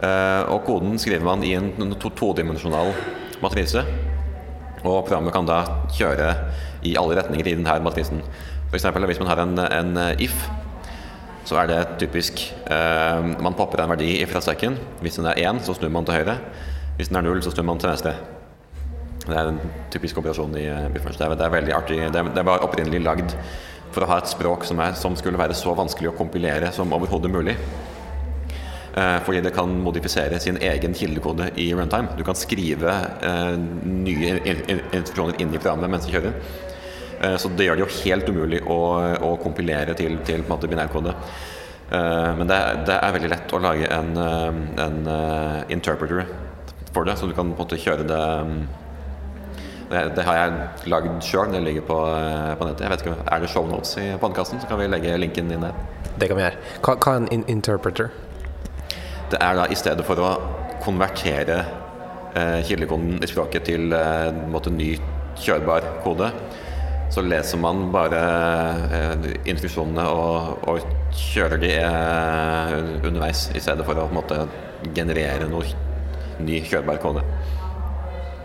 Eh, 0.00 0.42
og 0.48 0.64
koden 0.64 0.96
skriver 1.00 1.24
man 1.26 1.44
i 1.44 1.52
en 1.58 1.94
todimensjonal 2.00 2.94
matrise. 3.42 3.84
Og 4.80 5.04
programmet 5.04 5.34
kan 5.34 5.48
da 5.48 5.60
kjøre 5.92 6.30
i 6.88 6.94
alle 6.96 7.18
retninger 7.18 7.50
i 7.50 7.56
denne 7.58 7.76
matrisen. 7.84 8.22
F.eks. 8.70 8.86
hvis 8.86 9.20
man 9.20 9.28
har 9.28 9.42
en, 9.44 9.58
en, 9.60 9.96
eh, 10.00 10.24
if, 10.24 10.46
så 11.44 11.58
er 11.60 11.70
det 11.70 11.78
typisk 11.98 12.38
eh, 12.70 13.30
Man 13.42 13.56
popper 13.58 13.82
en 13.82 13.92
verdi 13.92 14.12
fra 14.30 14.42
sekken. 14.44 14.78
Hvis 15.00 15.18
den 15.18 15.26
er 15.28 15.40
1, 15.40 15.64
så 15.66 15.74
snur 15.76 15.92
man 15.92 16.06
til 16.08 16.20
høyre. 16.20 16.38
Hvis 16.96 17.10
den 17.10 17.20
er 17.20 17.26
0, 17.26 17.42
så 17.42 17.52
snur 17.52 17.66
man 17.68 17.80
til 17.80 17.90
venstre. 17.90 18.14
Det 19.20 19.36
er 19.36 19.50
en 19.50 19.60
typisk 19.92 20.16
operasjon 20.18 20.54
i 20.56 20.64
uh, 20.70 20.88
Bifurge. 20.92 21.18
Det, 21.18 21.44
er- 21.44 21.52
veldig 21.52 21.74
artig. 21.76 21.98
Det, 22.12 22.22
det 22.36 22.44
var 22.46 22.64
opprinnelig 22.64 23.02
lagd 23.04 23.34
for 23.92 24.04
å 24.04 24.08
ha 24.10 24.18
et 24.22 24.30
språk 24.30 24.64
som, 24.64 24.80
er, 24.80 24.94
som 24.98 25.16
skulle 25.18 25.38
være 25.38 25.56
så 25.58 25.74
vanskelig 25.76 26.12
å 26.12 26.16
kompilere 26.18 26.70
som 26.72 26.92
overhodet 26.96 27.30
mulig. 27.32 27.56
Eh, 28.96 29.18
fordi 29.22 29.40
det 29.44 29.52
kan 29.54 29.70
modifisere 29.84 30.40
sin 30.42 30.56
egen 30.58 30.94
kildekode 30.94 31.50
i 31.62 31.68
runtime. 31.74 32.16
Du 32.18 32.24
kan 32.26 32.34
skrive 32.34 32.90
eh, 33.22 33.52
nye 33.86 34.32
in- 34.42 34.64
in- 34.66 34.82
instruksjoner 34.98 35.38
inn 35.40 35.54
i 35.54 35.58
programmet 35.62 35.92
mens 35.92 36.08
du 36.08 36.12
kjører. 36.16 36.34
Eh, 37.22 37.36
så 37.38 37.52
det 37.54 37.68
gjør 37.68 37.78
det 37.78 37.84
jo 37.86 37.92
helt 38.02 38.28
umulig 38.32 38.60
å, 38.66 38.80
å 39.30 39.36
kompilere 39.42 39.94
til, 39.94 40.18
til 40.26 40.42
binærkode. 40.42 41.14
Men 41.90 42.46
det, 42.46 42.56
det 42.86 42.94
er 43.02 43.12
veldig 43.16 43.28
lett 43.32 43.52
å 43.52 43.58
lage 43.58 43.88
en, 43.90 44.12
en 44.78 44.98
interpreter 45.74 46.20
for 46.94 47.02
det, 47.02 47.16
så 47.18 47.26
du 47.26 47.32
kan 47.34 47.50
på 47.50 47.64
en 47.64 47.64
måte 47.64 47.78
kjøre 47.82 48.04
det 48.06 48.20
mm, 48.46 48.60
det, 49.90 50.22
har 50.22 50.38
jeg 50.38 50.86
lagd 50.92 51.18
sjøl, 51.26 51.50
det 51.50 51.64
ligger 51.66 51.82
på, 51.88 51.98
på 52.60 52.68
nettet. 52.68 52.84
Jeg 52.86 52.92
vet 52.92 53.02
ikke, 53.02 53.16
Er 53.26 53.42
det 53.42 53.50
shownotes 53.50 53.96
i 53.98 54.06
podkasten, 54.22 54.62
så 54.62 54.70
kan 54.70 54.78
vi 54.78 54.86
legge 54.86 55.16
linken 55.18 55.50
inn 55.50 55.66
der. 55.66 55.74
Det 56.14 56.30
kan 56.30 56.38
vi 56.38 56.44
gjøre. 56.46 56.62
Hva, 56.86 56.94
er 56.94 57.24
en 57.24 57.28
in 57.34 57.42
interpreter? 57.50 58.12
Det 59.30 59.38
er 59.38 59.58
da 59.58 59.68
i 59.70 59.78
stedet 59.78 60.06
for 60.06 60.18
å 60.18 60.30
konvertere 60.82 61.60
eh, 62.34 62.60
kildekoden 62.66 63.20
i 63.22 63.28
språket 63.30 63.68
til 63.68 63.92
eh, 63.94 64.30
måte, 64.50 64.72
ny 64.74 64.94
kjørbar 65.40 65.86
kode, 66.04 66.30
så 67.10 67.22
leser 67.26 67.60
man 67.62 67.88
bare 67.94 68.22
eh, 68.96 69.28
instruksjonene 69.50 70.06
og, 70.10 70.66
og 70.70 71.14
kjører 71.16 71.62
de 71.62 71.72
eh, 71.78 72.74
underveis, 73.06 73.48
i 73.54 73.62
stedet 73.62 73.86
for 73.86 73.98
å 74.02 74.08
måte, 74.14 74.44
generere 74.96 75.48
noe 75.50 75.66
ny 76.40 76.62
kjørbar 76.66 77.00
kode. 77.02 77.24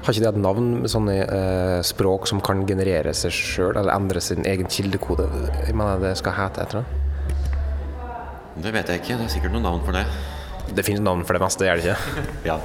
Har 0.06 0.13
ikke 0.13 0.21
det 0.21 0.32
et 0.36 0.41
navn 0.43 0.67
med 0.84 0.91
sånne 0.91 1.17
eh, 1.24 1.80
språk 1.86 2.28
som 2.30 2.43
kan 2.45 2.62
generere 2.69 3.13
seg 3.17 3.34
sjøl, 3.34 3.74
eller 3.74 3.95
endre 3.95 4.21
sin 4.21 4.45
egen 4.45 4.69
kildekode? 4.69 5.26
Jeg 5.65 5.74
mener 5.74 6.02
det 6.04 6.13
skal 6.21 6.38
hete 6.38 6.62
et 6.62 6.76
eller 6.76 6.86
annet? 6.86 7.02
Det 8.62 8.71
vet 8.71 8.89
jeg 8.91 9.02
ikke, 9.02 9.17
det 9.17 9.26
er 9.26 9.34
sikkert 9.34 9.56
noen 9.58 9.65
navn 9.65 9.82
for 9.88 9.98
det. 9.98 10.06
Det 10.73 10.86
finnes 10.88 11.04
navn 11.06 11.23
for 11.28 11.38
det 11.38 11.43
meste, 11.45 11.67
gjør 11.67 11.82
det 11.82 11.93
ikke? 11.93 12.25
Ja. 12.49 12.60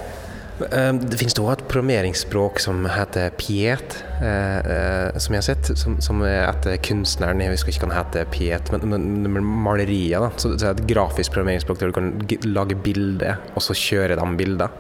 Eh, 0.61 0.93
Det 0.93 1.19
finnes 1.21 1.37
også 1.39 1.55
et 1.55 1.65
programmeringsspråk 1.71 2.61
som 2.61 2.85
heter 2.91 3.31
Piet, 3.41 3.97
eh, 4.21 4.59
eh, 4.59 5.19
som 5.19 5.35
jeg 5.37 5.41
har 5.41 5.49
sett, 5.49 5.73
som, 5.79 5.97
som 6.05 6.21
er 6.27 6.45
etter 6.51 6.77
kunstneren. 6.85 7.41
Jeg 7.41 7.55
husker 7.55 7.73
ikke 7.73 7.87
hva 7.87 7.95
han 7.95 7.99
heter, 8.03 8.29
Piet, 8.33 8.73
men, 8.75 8.85
men, 8.93 9.33
men 9.39 9.49
malerier. 9.65 10.21
da. 10.21 10.31
Så 10.37 10.53
det 10.55 10.67
er 10.67 10.77
et 10.77 10.87
grafisk 10.91 11.33
programmeringsspråk 11.37 11.81
der 11.81 11.93
du 11.93 11.97
kan 11.97 12.13
lage 12.51 12.77
bilder, 12.77 13.41
og 13.55 13.65
så 13.65 13.77
kjøre 13.77 14.21
de 14.21 14.31
bildene. 14.37 14.71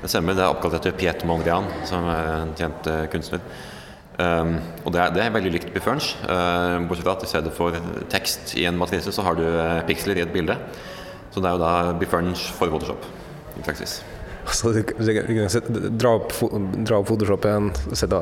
Det 0.00 0.08
stemmer, 0.08 0.36
det 0.36 0.44
er 0.44 0.52
oppkalt 0.54 0.78
etter 0.78 0.96
Piet 0.96 1.26
Mondrian, 1.28 1.66
som 1.88 2.06
er 2.08 2.30
en 2.38 2.54
kjent 2.56 2.88
eh, 2.88 3.04
kunstner. 3.12 3.44
Um, 4.20 4.58
og 4.84 4.92
det 4.92 5.00
er, 5.00 5.12
det 5.14 5.20
er 5.24 5.30
veldig 5.32 5.50
likt 5.54 5.70
Bifurge, 5.72 6.10
uh, 6.28 6.76
bortsett 6.84 7.06
fra 7.06 7.14
at 7.14 7.22
i 7.24 7.28
stedet 7.30 7.52
for 7.56 7.76
tekst 8.12 8.50
i 8.60 8.66
en 8.68 8.76
matrise, 8.76 9.14
så 9.16 9.24
har 9.24 9.38
du 9.38 9.46
uh, 9.46 9.78
piksler 9.88 10.20
i 10.20 10.24
et 10.26 10.32
bilde. 10.34 10.56
Så 11.30 11.40
det 11.42 11.46
er 11.50 11.58
jo 11.58 11.62
da 11.62 11.92
befrunch 12.00 12.48
for 12.56 12.72
Photoshop, 12.72 13.04
i 13.58 13.62
praksis. 13.66 14.00
Så 14.50 14.72
du, 14.74 14.80
du, 14.82 15.04
du 15.04 15.34
kan 15.36 15.50
sette- 15.52 15.90
dra 16.00 16.14
opp, 16.16 16.32
dra 16.88 16.96
opp 16.98 17.06
Photoshopen, 17.10 17.68
sette, 17.94 18.18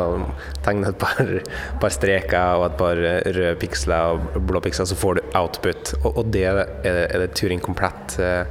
tegne 0.66 0.90
et 0.90 0.98
par, 1.00 1.30
par 1.80 1.94
streker 1.94 2.58
og 2.58 2.66
et 2.66 2.76
par 2.80 2.98
røde 3.00 3.54
piksler 3.62 4.16
og 4.18 4.36
blå 4.50 4.60
piksler, 4.64 4.88
så 4.90 4.98
får 4.98 5.20
du 5.20 5.28
output. 5.38 5.94
Og, 6.02 6.18
og 6.20 6.32
det 6.34 6.42
er, 6.50 6.60
er 6.84 7.22
det 7.22 7.30
Turing 7.38 7.62
komplett 7.64 8.18
eh, 8.20 8.42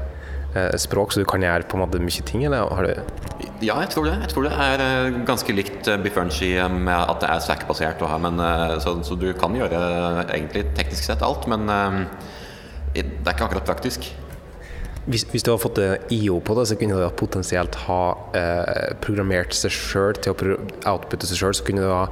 eh, 0.58 0.74
språk, 0.80 1.13
så 1.13 1.22
du 1.22 1.28
kan 1.30 1.43
gjøre 1.46 1.67
på 1.70 1.78
en 1.78 1.84
måte 1.86 2.02
mye 2.02 2.26
ting, 2.26 2.48
eller 2.50 2.65
har 2.80 2.88
du 2.88 3.46
Ja, 3.62 3.76
jeg 3.84 3.91
tror 3.93 4.08
det. 4.10 4.15
Jeg 4.24 4.32
tror 4.34 4.48
det 4.48 4.56
er 4.58 4.86
eh, 4.88 5.20
ganske 5.28 5.54
likt 5.60 5.91
i, 6.48 6.56
eh, 6.58 6.70
med 6.72 6.98
at 6.98 7.22
det 7.22 7.30
er 7.30 7.43
stack-basert. 7.46 8.02
eh, 8.41 8.78
så, 8.82 8.96
så 9.06 9.20
du 9.22 9.28
kan 9.38 9.54
gjøre 9.60 9.84
eh, 9.84 10.24
egentlig 10.39 10.65
teknisk 10.80 11.12
sett 11.12 11.22
alt, 11.22 11.46
men 11.52 11.67
eh, 11.70 12.00
det 12.96 13.06
er 13.28 13.36
ikke 13.36 13.52
akkurat 13.52 13.67
praktisk. 13.70 14.08
Hvis, 15.08 15.24
hvis 15.32 15.46
du 15.46 15.54
hadde 15.54 15.63
fått 15.63 15.80
eh, 15.80 15.93
IO 16.12 16.41
på 16.43 16.56
det, 16.58 16.65
så 16.67 16.76
kunne 16.80 16.98
du 17.00 17.06
potensielt 17.15 17.78
ha 17.86 18.02
eh, 18.36 18.89
programmert 19.04 19.56
seg 19.56 19.72
sjøl 19.72 20.17
til 20.20 20.34
å 20.34 20.58
outputte 20.91 21.30
seg 21.30 21.39
sjøl. 21.39 21.56
Så 21.56 21.67
kunne 21.67 21.86
du 21.86 21.91
ha 21.93 22.04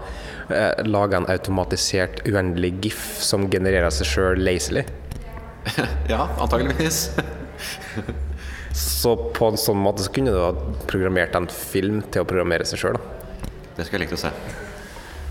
eh, 0.47 0.84
laga 0.88 1.19
en 1.19 1.27
automatisert 1.31 2.23
uendelig 2.29 2.71
GIF 2.86 3.03
som 3.19 3.49
genererer 3.51 3.91
seg 3.93 4.12
sjøl 4.13 4.45
lazily. 4.45 4.86
Ja, 6.12 6.27
antageligvis. 6.39 7.10
Så 8.75 9.15
på 9.36 9.49
en 9.49 9.58
sånn 9.60 9.79
måte 9.81 10.05
så 10.05 10.12
kunne 10.13 10.34
du 10.36 10.39
ha 10.41 10.51
programmert 10.86 11.36
en 11.36 11.47
film 11.51 12.03
til 12.12 12.23
å 12.23 12.29
programmere 12.29 12.67
seg 12.67 12.84
sjøl. 12.84 13.01
Det 13.75 13.88
skulle 13.88 14.03
jeg 14.03 14.08
likt 14.08 14.17
å 14.19 14.23
se. 14.27 14.64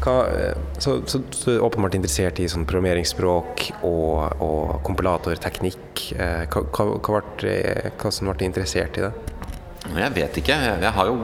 Hva, 0.04 0.16
eh, 0.28 0.56
så, 0.78 0.98
så, 1.08 1.20
du 1.24 1.54
er 1.54 1.62
åpenbart 1.64 1.96
interessert 1.96 2.40
i 2.42 2.48
sånn 2.50 2.66
programmeringsspråk 2.68 3.68
og, 3.88 4.42
og 4.44 4.74
kompilatorteknikk. 4.84 6.08
Eh, 6.12 6.44
hva, 6.52 6.64
hva, 6.68 6.88
hva, 6.98 7.22
ble, 7.40 7.54
hva 8.00 8.12
som 8.12 8.28
ble 8.28 8.48
interessert 8.48 9.00
i 9.00 9.06
det? 9.06 9.14
Jeg 9.84 10.12
vet 10.16 10.40
ikke. 10.40 10.56
Jeg, 10.80 10.92
har 10.96 11.08
jo 11.10 11.16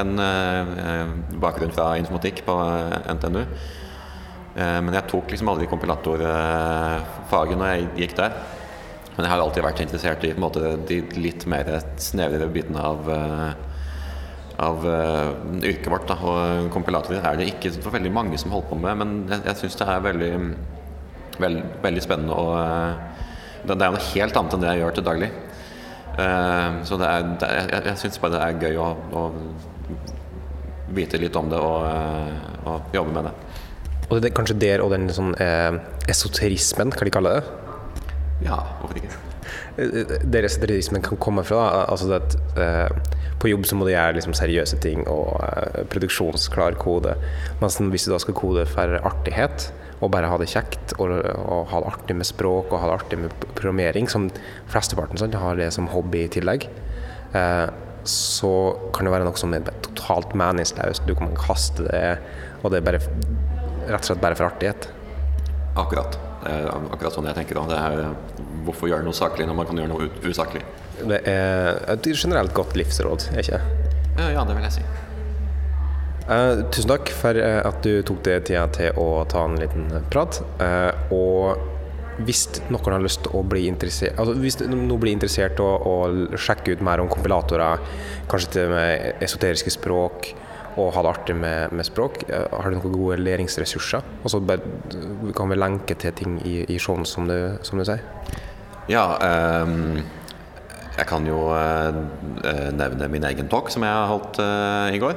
en 0.00 0.12
eh, 0.24 1.14
bakgrunn 1.40 1.72
fra 1.72 1.92
informatikk 2.00 2.44
på 2.46 2.56
eh, 2.64 3.12
NTNU. 3.16 3.42
Eh, 3.42 4.78
men 4.84 4.96
jeg 4.96 5.08
tok 5.10 5.32
liksom 5.32 5.52
aldri 5.52 5.68
kompilatorfaget 5.70 7.60
når 7.60 7.72
jeg 7.72 7.90
gikk 8.04 8.16
der. 8.20 8.36
Men 9.12 9.26
jeg 9.26 9.32
har 9.32 9.42
alltid 9.44 9.66
vært 9.66 9.82
interessert 9.84 10.24
i 10.24 10.32
måte, 10.40 10.76
de 10.88 11.02
litt 11.20 11.44
mer 11.50 11.68
snevrere 12.00 12.48
bitene 12.52 12.84
av, 12.92 13.12
eh, 13.12 13.71
av 14.62 14.86
uh, 14.86 15.32
yrket 15.62 15.90
vårt. 15.92 16.06
Da. 16.10 16.16
Og 16.22 16.68
kompilatorer 16.74 17.24
er 17.28 17.40
det 17.40 17.50
ikke 17.52 17.72
så 17.74 17.92
veldig 17.92 18.12
mange 18.14 18.40
som 18.40 18.54
holder 18.54 18.70
på 18.70 18.78
med, 18.84 19.00
men 19.02 19.14
jeg, 19.30 19.44
jeg 19.50 19.60
syns 19.62 19.80
det 19.80 19.88
er 19.90 20.06
veldig, 20.06 20.32
veld, 21.42 21.62
veldig 21.84 22.04
spennende. 22.04 22.38
Og, 22.38 22.54
uh, 22.56 23.28
det, 23.62 23.76
det 23.76 23.86
er 23.86 23.94
noe 23.94 24.08
helt 24.12 24.38
annet 24.40 24.56
enn 24.56 24.64
det 24.64 24.72
jeg 24.72 24.84
gjør 24.84 24.96
til 24.98 25.08
daglig. 25.10 25.30
Uh, 26.12 26.82
så 26.88 26.98
det 27.00 27.08
er, 27.08 27.30
det 27.40 27.52
jeg, 27.58 27.84
jeg 27.90 28.02
syns 28.04 28.22
bare 28.22 28.36
det 28.36 28.42
er 28.46 28.66
gøy 28.66 28.82
å, 28.82 28.90
å 29.16 29.28
vite 30.96 31.20
litt 31.20 31.36
om 31.36 31.50
det 31.50 31.60
og, 31.60 31.84
eh, 31.88 32.68
og 32.68 32.94
jobbe 32.96 33.16
med 33.16 33.28
det. 33.28 33.34
Og 34.10 34.20
det 34.20 34.30
er 34.30 34.36
kanskje 34.36 34.58
der 34.60 34.84
og 34.84 34.92
den 34.92 35.08
sånn 35.14 35.34
eh, 35.40 35.78
esoterismen, 36.12 36.92
kan 36.92 37.08
de 37.08 37.14
kalle 37.14 37.36
det? 37.38 37.44
Ja, 38.44 38.60
hvorfor 38.80 38.98
ikke? 39.00 39.31
Eh, 39.78 40.18
Der 40.24 40.48
kan 41.02 41.18
komme 41.18 41.44
fra. 41.44 41.56
Da. 41.70 41.84
Altså 41.90 42.08
det 42.08 42.22
at 42.22 42.58
eh, 42.58 43.20
på 43.40 43.50
jobb 43.50 43.66
så 43.66 43.76
må 43.76 43.86
du 43.86 43.92
gjøre 43.92 44.16
liksom 44.18 44.34
seriøse 44.36 44.78
ting 44.84 45.06
og 45.10 45.38
eh, 45.42 45.84
produksjonsklar 45.92 46.76
kode. 46.80 47.16
Mens 47.60 47.78
hvis 47.78 48.06
du 48.06 48.12
da 48.12 48.20
skal 48.22 48.34
kode 48.38 48.66
for 48.70 48.98
artighet, 49.02 49.72
og 50.02 50.10
bare 50.10 50.26
ha 50.26 50.36
det 50.40 50.50
kjekt, 50.50 50.96
og, 50.98 51.12
og 51.46 51.68
ha 51.70 51.80
det 51.82 51.92
artig 51.92 52.16
med 52.18 52.26
språk 52.26 52.72
og 52.72 52.80
ha 52.82 52.88
det 52.90 52.96
artig 52.96 53.18
med 53.22 53.34
programmering, 53.54 54.08
som 54.10 54.28
flesteparten 54.72 55.20
sånn, 55.20 55.36
har 55.38 55.58
det 55.60 55.70
som 55.74 55.86
hobby 55.92 56.24
i 56.24 56.32
tillegg, 56.32 56.66
eh, 57.38 57.68
så 58.02 58.54
kan 58.94 59.06
det 59.06 59.12
være 59.14 59.28
noe 59.28 59.38
som 59.38 59.54
er 59.54 59.62
totalt 59.84 60.34
meningsløst. 60.34 61.06
Du 61.06 61.14
kan 61.14 61.30
kaste 61.38 61.86
det, 61.86 62.18
og 62.62 62.74
det 62.74 62.80
er 62.80 62.88
bare, 62.88 63.02
rett 63.86 64.02
og 64.02 64.08
slett 64.10 64.24
bare 64.24 64.38
for 64.38 64.50
artighet. 64.50 64.90
Akkurat. 65.78 66.18
Det 66.42 66.52
er 66.52 66.66
akkurat 66.68 67.14
sånn 67.14 67.28
jeg 67.30 67.38
tenker. 67.38 67.60
Da. 67.60 67.64
Det 67.70 67.78
er, 67.78 68.42
hvorfor 68.66 68.90
gjøre 68.90 69.06
noe 69.06 69.16
saklig 69.16 69.46
når 69.48 69.58
man 69.58 69.68
kan 69.68 69.78
gjøre 69.80 69.92
noe 69.92 70.10
usaklig? 70.26 70.64
Det 71.00 71.22
er 71.28 71.80
et 71.94 72.10
generelt 72.12 72.52
godt 72.56 72.76
livsråd, 72.78 73.30
er 73.32 73.44
ikke 73.44 73.58
det? 73.60 74.28
Ja, 74.34 74.44
det 74.44 74.56
vil 74.58 74.66
jeg 74.68 74.76
si. 74.80 74.84
Uh, 76.22 76.62
tusen 76.70 76.92
takk 76.92 77.10
for 77.18 77.34
eh, 77.34 77.58
at 77.66 77.80
du 77.82 77.96
tok 78.06 78.20
deg 78.22 78.44
tida 78.46 78.68
til 78.70 78.98
å 79.00 79.24
ta 79.28 79.42
en 79.48 79.56
liten 79.58 79.88
prat. 80.12 80.38
Uh, 80.60 81.14
og 81.14 81.70
hvis 82.22 82.44
noen 82.68 82.94
har 82.94 83.02
lyst 83.02 83.24
til 83.24 83.34
å 83.38 83.40
bli 83.48 83.62
interessert 83.70 84.18
altså 84.20 84.34
Hvis 84.36 84.58
noen 84.60 84.98
blir 85.00 85.14
interessert 85.14 85.60
å, 85.64 85.68
å 85.80 86.36
sjekke 86.36 86.74
ut 86.76 86.82
mer 86.84 87.00
om 87.00 87.08
kompilatorer, 87.10 87.80
kanskje 88.30 88.52
til 88.52 88.72
med 88.74 89.24
esoteriske 89.24 89.72
språk, 89.72 90.28
og 90.76 90.92
ha 90.96 91.02
det 91.04 91.12
artig 91.12 91.36
med, 91.36 91.74
med 91.76 91.86
språk, 91.88 92.22
eh, 92.28 92.48
har 92.52 92.70
du 92.70 92.78
noen 92.78 92.96
gode 92.96 93.20
læringsressurser? 93.20 94.08
Og 94.22 94.32
så 94.32 94.40
kan 95.36 95.52
vi 95.52 95.60
lenke 95.60 95.98
til 95.98 96.16
ting 96.16 96.40
i, 96.48 96.62
i 96.68 96.80
showen, 96.80 97.06
som 97.08 97.28
du, 97.28 97.36
som 97.66 97.80
du 97.80 97.86
sier? 97.88 98.02
Ja, 98.90 99.06
um 99.62 100.02
jeg 100.92 101.08
kan 101.08 101.24
jo 101.24 101.46
eh, 101.56 101.94
eh, 102.44 102.68
nevne 102.76 103.08
min 103.08 103.24
egen 103.24 103.48
talk 103.48 103.70
som 103.72 103.84
jeg 103.86 103.96
har 103.96 104.10
holdt 104.10 104.40
eh, 104.44 104.96
i 104.96 105.00
går. 105.00 105.16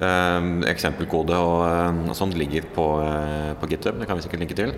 Ehm, 0.00 0.60
eksempelkode 0.68 1.36
og, 1.36 1.62
eh, 1.66 2.02
og 2.10 2.16
sånt 2.16 2.36
ligger 2.38 2.68
på, 2.74 2.86
eh, 3.04 3.54
på 3.60 3.70
GitHub. 3.70 3.98
Det 4.00 4.08
kan 4.08 4.18
vi 4.18 4.26
sikkert 4.26 4.44
linke 4.44 4.58
til. 4.58 4.74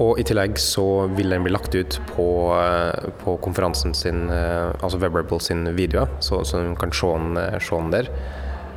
Og 0.00 0.18
i 0.18 0.24
tillegg 0.26 0.58
så 0.58 1.06
vil 1.14 1.30
den 1.30 1.46
bli 1.46 1.52
lagt 1.54 1.74
ut 1.74 2.00
på, 2.10 2.28
eh, 2.58 3.10
på 3.22 3.36
konferansen 3.44 3.94
sin, 3.94 4.28
eh, 4.30 4.72
altså 4.82 4.98
WebRable 4.98 5.40
sin 5.40 5.76
video, 5.76 6.06
så, 6.20 6.42
så 6.44 6.64
du 6.64 6.74
kan 6.74 6.92
se 6.92 7.06
den, 7.06 7.36
eh, 7.36 7.58
se 7.60 7.76
den 7.76 7.92
der. 7.92 8.10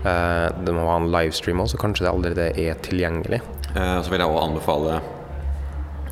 Eh, 0.03 0.49
Det 0.65 0.73
må 0.75 0.83
ha 0.87 0.97
en 0.99 1.11
livestream 1.11 1.61
også, 1.63 1.77
så 1.77 1.81
kanskje 1.81 2.05
det 2.05 2.11
allerede 2.11 2.47
er 2.59 2.79
tilgjengelig. 2.83 3.41
Eh, 3.75 4.01
Så 4.03 4.09
vil 4.11 4.19
jeg 4.19 4.27
også 4.27 4.47
anbefale 4.49 5.01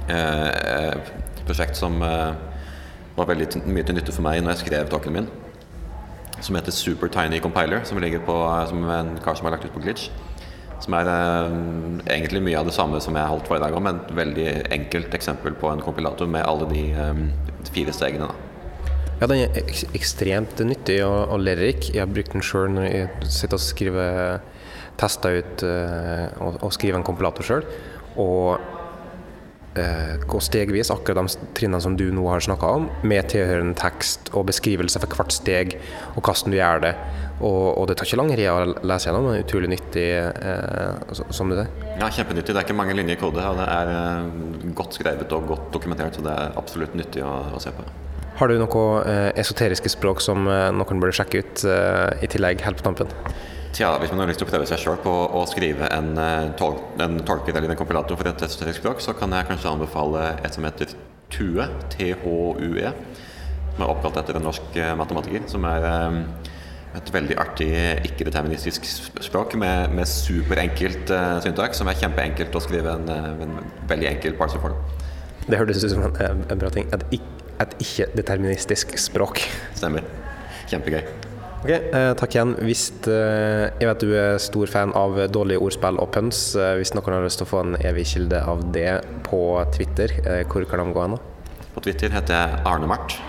eh, 0.09 0.93
et 0.95 1.45
prosjekt 1.45 1.75
som 1.75 1.99
var 1.99 3.25
veldig 3.27 3.65
mye 3.67 3.83
til 3.83 3.95
nytte 3.95 4.13
for 4.15 4.23
meg 4.23 4.41
når 4.41 4.55
jeg 4.55 4.65
skrev 4.65 4.89
talken 4.89 5.13
min. 5.13 5.27
Som 6.41 6.55
heter 6.55 6.71
Super 6.71 7.07
Tiny 7.07 7.39
Compiler, 7.39 7.83
som 7.83 7.99
ligger 7.99 8.19
på 8.25 8.35
som 8.69 8.89
en 8.89 9.17
kar 9.23 9.35
som 9.35 9.45
har 9.45 9.51
lagt 9.51 9.65
ut 9.65 9.73
på 9.73 9.81
Glitch. 9.83 10.09
Som 10.81 10.93
er 10.97 11.05
egentlig 12.07 12.41
mye 12.41 12.57
av 12.57 12.65
det 12.65 12.73
samme 12.73 12.99
som 13.01 13.13
jeg 13.15 13.27
holdt 13.29 13.45
for 13.47 13.57
i 13.57 13.59
dag 13.59 13.73
òg, 13.75 13.81
men 13.83 13.99
et 13.99 14.15
veldig 14.15 14.47
enkelt 14.71 15.13
eksempel 15.13 15.53
på 15.53 15.69
en 15.69 15.81
kompilator 15.81 16.25
med 16.25 16.41
alle 16.47 16.65
de 16.71 16.95
fire 17.69 17.93
stegene. 17.93 18.31
Da. 18.31 18.50
Ja, 19.21 19.27
den 19.29 19.43
er 19.43 19.51
ek 19.59 19.83
ekstremt 19.93 20.57
nyttig 20.65 20.95
og, 21.05 21.29
og 21.29 21.43
lærerik. 21.45 21.91
Jeg 21.93 22.01
har 22.01 22.09
brukt 22.09 22.33
den 22.33 22.41
sjøl 22.41 22.71
når 22.73 22.87
jeg 22.87 23.27
sitter 23.29 23.59
og 23.59 23.61
skriver 23.61 24.39
Tester 24.97 25.37
ut 25.37 25.61
uh, 25.61 26.23
og, 26.41 26.57
og 26.65 26.73
skriver 26.73 26.97
en 26.97 27.05
kompilator 27.05 27.45
sjøl. 27.45 27.67
Og 28.17 28.57
uh, 29.77 30.15
gå 30.25 30.41
stegvis, 30.41 30.89
akkurat 30.89 31.21
de 31.21 31.51
trinnene 31.53 31.83
som 31.85 31.93
du 31.99 32.07
nå 32.09 32.25
har 32.33 32.41
snakka 32.41 32.73
om, 32.79 32.89
med 33.05 33.29
tilhørende 33.29 33.77
tekst 33.77 34.33
og 34.33 34.49
beskrivelse 34.49 35.05
for 35.05 35.13
hvert 35.13 35.37
steg 35.37 35.77
og 36.15 36.23
hvordan 36.23 36.49
du 36.49 36.57
gjør 36.57 36.85
det. 36.89 36.97
Og, 37.45 37.77
og 37.77 37.91
det 37.91 38.01
tar 38.01 38.09
ikke 38.09 38.23
lang 38.23 38.33
tid 38.33 38.49
å 38.49 38.59
lese 38.81 39.05
gjennom, 39.11 39.29
men 39.29 39.45
utrolig 39.45 39.69
nyttig, 39.77 40.07
uh, 40.17 41.21
som 41.29 41.53
du 41.53 41.59
sier. 41.59 41.69
Ja, 41.93 42.09
kjempenyttig. 42.09 42.55
Det 42.55 42.57
er 42.57 42.65
ikke 42.65 42.81
mange 42.81 42.97
linjer 42.97 43.21
i 43.21 43.21
kode, 43.21 43.45
og 43.53 43.61
det 43.61 43.69
er 43.69 44.73
godt 44.81 44.97
skrevet 44.97 45.37
og 45.37 45.51
godt 45.53 45.69
dokumentert, 45.77 46.17
så 46.17 46.25
det 46.25 46.39
er 46.41 46.57
absolutt 46.57 46.97
nyttig 46.97 47.21
å, 47.21 47.35
å 47.53 47.61
se 47.61 47.77
på. 47.77 47.85
Har 48.41 48.49
du 48.49 48.57
noe 48.57 48.83
eh, 49.05 49.27
esoteriske 49.37 49.89
språk 49.93 50.21
som 50.25 50.47
eh, 50.49 50.71
noen 50.73 51.01
burde 51.01 51.13
sjekke 51.13 51.43
ut 51.43 51.61
eh, 51.69 52.23
i 52.25 52.29
tillegg, 52.31 52.63
helt 52.65 52.79
på 52.79 52.85
tampen? 52.87 53.11
Tja, 53.69 53.91
hvis 54.01 54.09
man 54.09 54.23
har 54.23 54.31
lyst 54.31 54.41
til 54.41 54.47
å 54.47 54.49
prøve 54.49 54.65
seg 54.65 54.79
sjøl 54.81 54.95
på 55.03 55.11
å 55.37 55.43
skrive 55.45 55.85
en, 55.93 56.09
tol 56.57 56.79
en 57.05 57.19
tolker 57.27 57.53
eller 57.53 57.69
en 57.69 57.77
kompilator 57.77 58.17
for 58.17 58.27
et 58.31 58.41
esoterisk 58.47 58.81
språk, 58.81 59.03
så 59.05 59.13
kan 59.15 59.31
jeg 59.37 59.45
kanskje 59.47 59.69
anbefale 59.69 60.23
et 60.41 60.57
som 60.57 60.65
heter 60.65 60.89
TUE, 61.31 61.67
T-H-U-E, 61.93 62.89
som 63.75 63.85
er 63.85 63.93
oppkalt 63.93 64.17
etter 64.23 64.39
en 64.39 64.47
norsk 64.49 64.73
matematiker, 64.99 65.45
som 65.47 65.67
er 65.69 65.85
et 66.97 67.13
veldig 67.13 67.37
artig 67.39 67.69
ikke-deterministisk 68.09 68.89
språk 69.23 69.53
med, 69.61 69.93
med 69.95 70.09
superenkelt 70.09 71.13
uh, 71.13 71.37
syntak, 71.45 71.77
som 71.77 71.87
er 71.87 72.01
kjempeenkelt 72.01 72.57
å 72.57 72.63
skrive 72.65 72.97
en, 72.97 73.07
en 73.45 73.55
veldig 73.87 74.09
enkel 74.09 74.35
parser. 74.41 74.65
Det 75.47 75.61
hørtes 75.61 75.85
ut 75.85 75.93
som 75.93 76.03
en, 76.09 76.43
en 76.51 76.65
bra 76.65 76.73
ting. 76.73 76.91
Et 76.91 77.07
et 77.61 77.75
ikke-deterministisk 77.83 78.95
språk. 78.99 79.43
Stemmer. 79.77 80.05
Kjempegøy. 80.71 81.03
Ok, 81.61 81.69
eh, 81.69 82.11
Takk 82.17 82.33
igjen. 82.33 82.55
Hvis 82.65 82.87
eh, 83.05 83.67
jeg 83.77 83.85
vet 83.85 84.01
du 84.01 84.13
er 84.17 84.39
stor 84.41 84.69
fan 84.71 84.93
av 84.97 85.19
dårlige 85.29 85.61
ordspill 85.61 85.99
og 86.01 86.09
pøns, 86.15 86.55
eh, 86.57 86.73
hvis 86.79 86.95
noen 86.97 87.13
har 87.13 87.27
lyst 87.27 87.37
til 87.41 87.45
å 87.45 87.51
få 87.51 87.59
en 87.61 87.75
evig 87.85 88.07
kilde 88.15 88.39
av 88.41 88.63
det 88.73 88.95
på 89.27 89.41
Twitter, 89.75 90.15
eh, 90.25 90.41
hvor 90.49 90.65
kan 90.65 90.81
de 90.81 90.95
gå 90.95 91.03
hen? 91.05 91.19
På 91.75 91.83
Twitter 91.85 92.09
heter 92.09 92.33
jeg 92.33 92.63
Arne 92.65 92.89
Mart. 92.89 93.19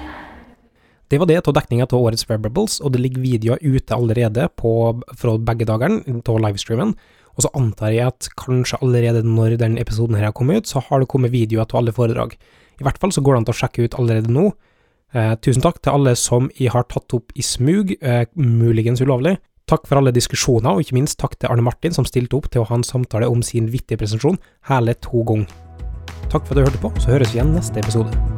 Det 1.12 1.18
var 1.20 1.28
det 1.28 1.42
av 1.42 1.52
dekninga 1.52 1.84
av 1.84 1.98
årets 2.00 2.24
Webrables, 2.30 2.78
og 2.80 2.94
det 2.94 3.02
ligger 3.04 3.20
videoer 3.20 3.60
ute 3.60 3.92
allerede 3.92 4.48
på, 4.56 4.72
fra 5.12 5.36
begge 5.36 5.68
dagene 5.68 6.00
av 6.24 6.40
livestreamen. 6.40 6.94
Og 7.36 7.44
så 7.44 7.50
antar 7.56 7.92
jeg 7.92 8.08
at 8.08 8.30
kanskje 8.40 8.80
allerede 8.80 9.20
når 9.24 9.58
den 9.60 9.76
episoden 9.80 10.16
her 10.16 10.30
har 10.30 10.36
kommet 10.36 10.64
ut, 10.64 10.72
så 10.72 10.80
har 10.88 11.00
det 11.02 11.10
kommet 11.12 11.34
videoer 11.34 11.66
av 11.66 11.82
alle 11.82 11.92
foredrag. 11.92 12.32
I 12.82 12.86
hvert 12.88 12.98
fall 12.98 13.14
så 13.14 13.22
går 13.22 13.36
det 13.36 13.40
an 13.40 13.48
til 13.48 13.54
å 13.54 13.60
sjekke 13.62 13.86
ut 13.86 13.96
allerede 14.00 14.34
nå. 14.34 14.50
Eh, 15.14 15.34
tusen 15.44 15.62
takk 15.62 15.78
til 15.82 15.94
alle 15.94 16.16
som 16.18 16.50
jeg 16.58 16.72
har 16.74 16.88
tatt 16.90 17.14
opp 17.14 17.34
i 17.38 17.44
smug, 17.46 17.94
eh, 18.00 18.24
muligens 18.34 19.02
ulovlig. 19.04 19.36
Takk 19.70 19.86
for 19.86 20.00
alle 20.00 20.12
diskusjoner, 20.12 20.74
og 20.74 20.82
ikke 20.82 20.98
minst 20.98 21.20
takk 21.22 21.38
til 21.38 21.52
Arne 21.52 21.62
Martin 21.62 21.94
som 21.94 22.08
stilte 22.08 22.36
opp 22.36 22.50
til 22.50 22.64
å 22.64 22.68
ha 22.68 22.80
en 22.80 22.86
samtale 22.86 23.30
om 23.30 23.44
sin 23.46 23.70
vittige 23.70 24.02
presentasjon 24.02 24.40
hele 24.72 24.94
to 24.94 25.22
ganger. 25.22 25.48
Takk 26.28 26.46
for 26.46 26.56
at 26.56 26.58
du 26.58 26.64
hørte 26.66 26.82
på, 26.82 26.92
så 26.98 27.14
høres 27.14 27.32
vi 27.32 27.38
igjen 27.38 27.54
neste 27.54 27.78
episode. 27.78 28.31